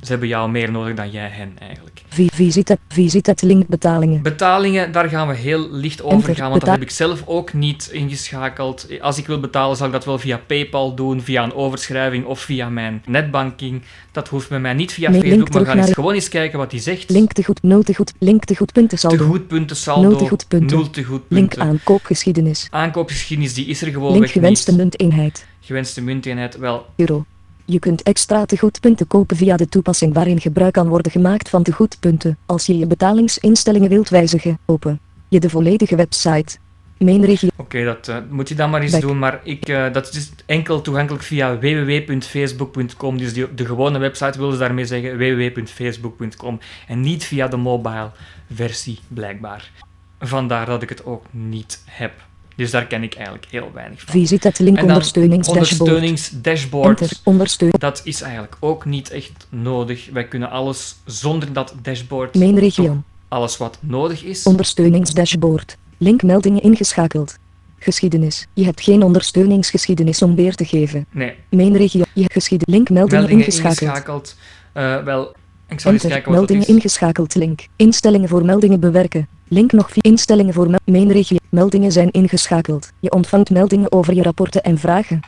ze 0.00 0.10
hebben 0.10 0.28
jou 0.28 0.50
meer 0.50 0.70
nodig 0.70 0.94
dan 0.94 1.10
jij 1.10 1.28
hen 1.28 1.52
eigenlijk. 1.58 2.02
Vi- 2.08 2.28
Visit, 2.32 2.76
visit 2.88 3.26
het 3.26 3.42
link 3.42 3.66
betalingen. 3.66 4.22
Betalingen, 4.22 4.92
daar 4.92 5.08
gaan 5.08 5.28
we 5.28 5.34
heel 5.34 5.70
licht 5.70 6.02
over 6.02 6.16
Enter, 6.18 6.34
gaan, 6.36 6.48
want 6.50 6.60
dat 6.60 6.70
heb 6.70 6.82
ik 6.82 6.90
zelf 6.90 7.22
ook 7.26 7.52
niet 7.52 7.88
ingeschakeld. 7.92 8.86
Als 9.00 9.18
ik 9.18 9.26
wil 9.26 9.40
betalen, 9.40 9.76
zal 9.76 9.86
ik 9.86 9.92
dat 9.92 10.04
wel 10.04 10.18
via 10.18 10.40
PayPal 10.46 10.94
doen, 10.94 11.20
via 11.20 11.42
een 11.42 11.54
overschrijving 11.54 12.24
of 12.24 12.40
via 12.40 12.68
mijn 12.68 13.02
netbanking. 13.06 13.82
Dat 14.12 14.28
hoeft 14.28 14.48
bij 14.48 14.60
mij 14.60 14.72
niet 14.74 14.92
via 14.92 15.10
Nee, 15.10 15.20
Facebook, 15.20 15.52
maar 15.52 15.62
we 15.62 15.68
gaan 15.68 15.78
eens 15.78 15.92
gewoon 15.92 16.14
eens 16.14 16.28
kijken 16.28 16.58
wat 16.58 16.70
hij 16.70 16.80
zegt. 16.80 17.10
Link 17.10 17.32
te 17.32 17.44
goed, 17.44 17.62
nul 17.62 17.82
te 17.82 17.94
goed, 17.94 18.12
link 18.18 18.44
te 18.44 18.56
goed, 18.56 18.72
punten 18.72 18.98
te 18.98 19.08
saldo. 19.08 19.24
goed 19.26 19.46
punten 19.46 19.76
saldo, 19.76 20.08
Nul 20.08 20.18
te 20.18 20.28
goed 20.28 20.48
punten. 20.48 20.76
nul 20.76 20.90
te 20.90 21.04
goed 21.04 21.22
Link 21.28 21.56
aankoopgeschiedenis. 21.56 22.66
Aankoopgeschiedenis, 22.70 23.54
die 23.54 23.66
is 23.66 23.82
er 23.82 23.90
gewoon 23.92 24.10
Link 24.10 24.22
weg 24.22 24.32
gewenste 24.32 24.70
niet. 24.70 24.80
munteenheid. 24.80 25.46
Gewenste 25.60 26.02
munteenheid, 26.02 26.56
wel, 26.58 26.86
Euro. 26.96 27.24
Je 27.66 27.78
kunt 27.78 28.02
extra 28.02 28.44
tegoedpunten 28.44 29.06
kopen 29.06 29.36
via 29.36 29.56
de 29.56 29.68
toepassing 29.68 30.14
waarin 30.14 30.40
gebruik 30.40 30.72
kan 30.72 30.88
worden 30.88 31.12
gemaakt 31.12 31.48
van 31.48 31.62
tegoedpunten. 31.62 32.38
Als 32.46 32.66
je 32.66 32.78
je 32.78 32.86
betalingsinstellingen 32.86 33.88
wilt 33.88 34.08
wijzigen, 34.08 34.58
open 34.66 35.00
je 35.28 35.40
de 35.40 35.50
volledige 35.50 35.96
website. 35.96 36.58
Main 36.98 37.24
regio. 37.24 37.48
Oké, 37.56 37.84
dat 37.84 38.08
eh, 38.08 38.16
moet 38.30 38.48
je 38.48 38.54
dan 38.54 38.70
maar 38.70 38.80
eens 38.80 38.92
Back. 38.92 39.00
doen. 39.00 39.18
Maar 39.18 39.40
ik, 39.42 39.68
eh, 39.68 39.92
dat 39.92 40.14
is 40.14 40.32
enkel 40.46 40.80
toegankelijk 40.80 41.24
via 41.24 41.58
www.facebook.com. 41.58 43.18
Dus 43.18 43.32
die, 43.32 43.54
de 43.54 43.66
gewone 43.66 43.98
website 43.98 44.38
willen 44.38 44.52
ze 44.52 44.58
daarmee 44.58 44.84
zeggen 44.84 45.18
www.facebook.com. 45.18 46.60
En 46.86 47.00
niet 47.00 47.24
via 47.24 47.48
de 47.48 47.56
mobile 47.56 48.10
versie, 48.52 48.98
blijkbaar. 49.08 49.70
Vandaar 50.18 50.66
dat 50.66 50.82
ik 50.82 50.88
het 50.88 51.04
ook 51.04 51.24
niet 51.30 51.82
heb. 51.84 52.12
Dus 52.56 52.70
daar 52.70 52.86
ken 52.86 53.02
ik 53.02 53.14
eigenlijk 53.14 53.46
heel 53.50 53.70
weinig 53.74 54.00
van. 54.00 54.12
Visit 54.12 54.44
het 54.44 54.58
link 54.58 54.82
ondersteuningsdashboard. 54.82 55.80
ondersteuningsdashboard. 55.80 57.00
Enter. 57.00 57.16
Ondersteun. 57.24 57.72
Dat 57.78 58.00
is 58.04 58.20
eigenlijk 58.20 58.56
ook 58.60 58.84
niet 58.84 59.10
echt 59.10 59.46
nodig. 59.48 60.08
Wij 60.12 60.28
kunnen 60.28 60.50
alles 60.50 60.96
zonder 61.04 61.52
dat 61.52 61.74
dashboard. 61.82 62.34
Main 62.34 62.58
regio. 62.58 63.02
Alles 63.28 63.56
wat 63.56 63.78
nodig 63.80 64.24
is. 64.24 64.42
Ondersteuningsdashboard. 64.42 65.76
Link 65.96 66.22
meldingen 66.22 66.62
ingeschakeld. 66.62 67.36
Geschiedenis. 67.78 68.46
Je 68.52 68.64
hebt 68.64 68.80
geen 68.80 69.02
ondersteuningsgeschiedenis 69.02 70.22
om 70.22 70.34
weer 70.34 70.54
te 70.54 70.64
geven. 70.64 71.06
Nee, 71.10 71.34
Main 71.50 71.76
regio. 71.76 72.04
Je 72.14 72.24
geschieden. 72.32 72.70
Link 72.70 72.90
meldingen, 72.90 73.18
meldingen 73.20 73.44
ingeschakeld. 73.44 73.80
ingeschakeld. 73.80 74.36
Eh, 74.72 75.02
wel, 75.04 75.34
ik 75.68 75.80
zal 75.80 75.92
eens 75.92 76.02
Enter. 76.02 76.08
kijken 76.10 76.30
wat 76.30 76.38
Meldingen 76.38 76.68
ingeschakeld. 76.68 77.34
Link. 77.34 77.66
Instellingen 77.76 78.28
voor 78.28 78.44
meldingen 78.44 78.80
bewerken. 78.80 79.28
Link 79.48 79.72
nog 79.72 79.90
via 79.90 80.02
instellingen 80.02 80.54
voor 80.54 80.68
main 80.84 81.10
regio. 81.10 81.38
Meldingen 81.48 81.92
zijn 81.92 82.10
ingeschakeld. 82.10 82.92
Je 83.00 83.10
ontvangt 83.10 83.50
meldingen 83.50 83.92
over 83.92 84.14
je 84.14 84.22
rapporten 84.22 84.62
en 84.62 84.78
vragen. 84.78 85.20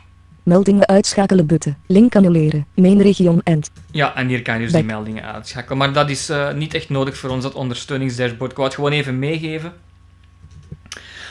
Meldingen 0.43 0.87
uitschakelen 0.87 1.45
button. 1.45 1.75
Link 1.87 2.15
annuleren. 2.15 2.65
Main 2.75 3.01
region 3.01 3.41
end. 3.43 3.71
Ja, 3.91 4.15
en 4.15 4.27
hier 4.27 4.41
kan 4.41 4.55
je 4.55 4.63
dus 4.63 4.71
die 4.71 4.83
meldingen 4.83 5.23
uitschakelen. 5.23 5.77
Maar 5.77 5.93
dat 5.93 6.09
is 6.09 6.29
eh, 6.29 6.53
niet 6.53 6.73
echt 6.73 6.89
nodig 6.89 7.17
voor 7.17 7.29
ons, 7.29 7.43
dat 7.43 7.53
ondersteuningsdashboard. 7.53 8.51
Ik 8.51 8.57
wou 8.57 8.67
het 8.67 8.77
gewoon 8.77 8.91
even 8.91 9.19
meegeven. 9.19 9.73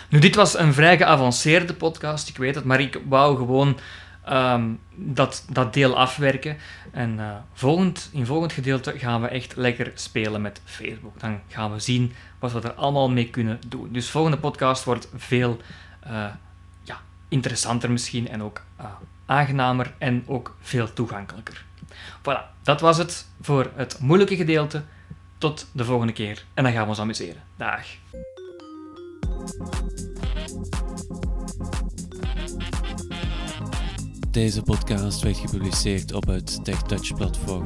Nu, 0.09 0.19
dit 0.19 0.35
was 0.35 0.59
een 0.59 0.73
vrij 0.73 0.97
geavanceerde 0.97 1.75
podcast, 1.75 2.29
ik 2.29 2.37
weet 2.37 2.55
het, 2.55 2.65
maar 2.65 2.81
ik 2.81 3.01
wou 3.09 3.37
gewoon 3.37 3.79
ehm, 4.29 4.71
dat, 4.95 5.45
dat 5.51 5.75
deel 5.75 5.99
afwerken. 5.99 6.57
En 6.91 7.21
eh, 7.21 7.37
volgend, 7.53 8.09
in 8.13 8.27
volgend 8.27 8.53
gedeelte 8.53 8.99
gaan 8.99 9.21
we 9.21 9.29
echt 9.29 9.57
lekker 9.57 9.93
spelen 9.95 10.41
met 10.41 10.61
Facebook. 10.65 11.21
Dan 11.21 11.41
gaan 11.49 11.73
we 11.73 11.79
zien 11.79 12.13
wat 12.39 12.53
we 12.53 12.61
er 12.61 12.73
allemaal 12.73 13.11
mee 13.11 13.31
kunnen 13.31 13.61
doen. 13.67 13.89
Dus 13.93 14.11
volgende 14.11 14.39
podcast 14.39 14.85
wordt 14.85 15.09
veel 15.17 15.61
eh, 16.01 16.27
ja, 16.83 17.01
interessanter 17.29 17.91
misschien 17.91 18.29
en 18.29 18.43
ook 18.43 18.63
eh, 18.77 18.87
aangenamer 19.27 19.95
en 19.99 20.25
ook 20.27 20.57
veel 20.61 20.93
toegankelijker. 20.93 21.65
Voilà, 22.19 22.63
dat 22.63 22.81
was 22.81 22.99
het 22.99 23.27
voor 23.41 23.71
het 23.75 23.99
moeilijke 24.01 24.37
gedeelte. 24.37 24.83
Tot 25.39 25.67
de 25.73 25.85
volgende 25.85 26.13
keer 26.13 26.45
en 26.55 26.65
dan 26.65 26.73
gaan 26.73 26.83
we 26.83 26.89
ons 26.89 27.01
amuseren. 27.01 27.43
Dag. 27.57 27.87
Deze 34.39 34.63
podcast 34.63 35.23
werd 35.23 35.37
gepubliceerd 35.37 36.13
op 36.13 36.27
het 36.27 36.65
TechTouch 36.65 37.15
platform. 37.15 37.65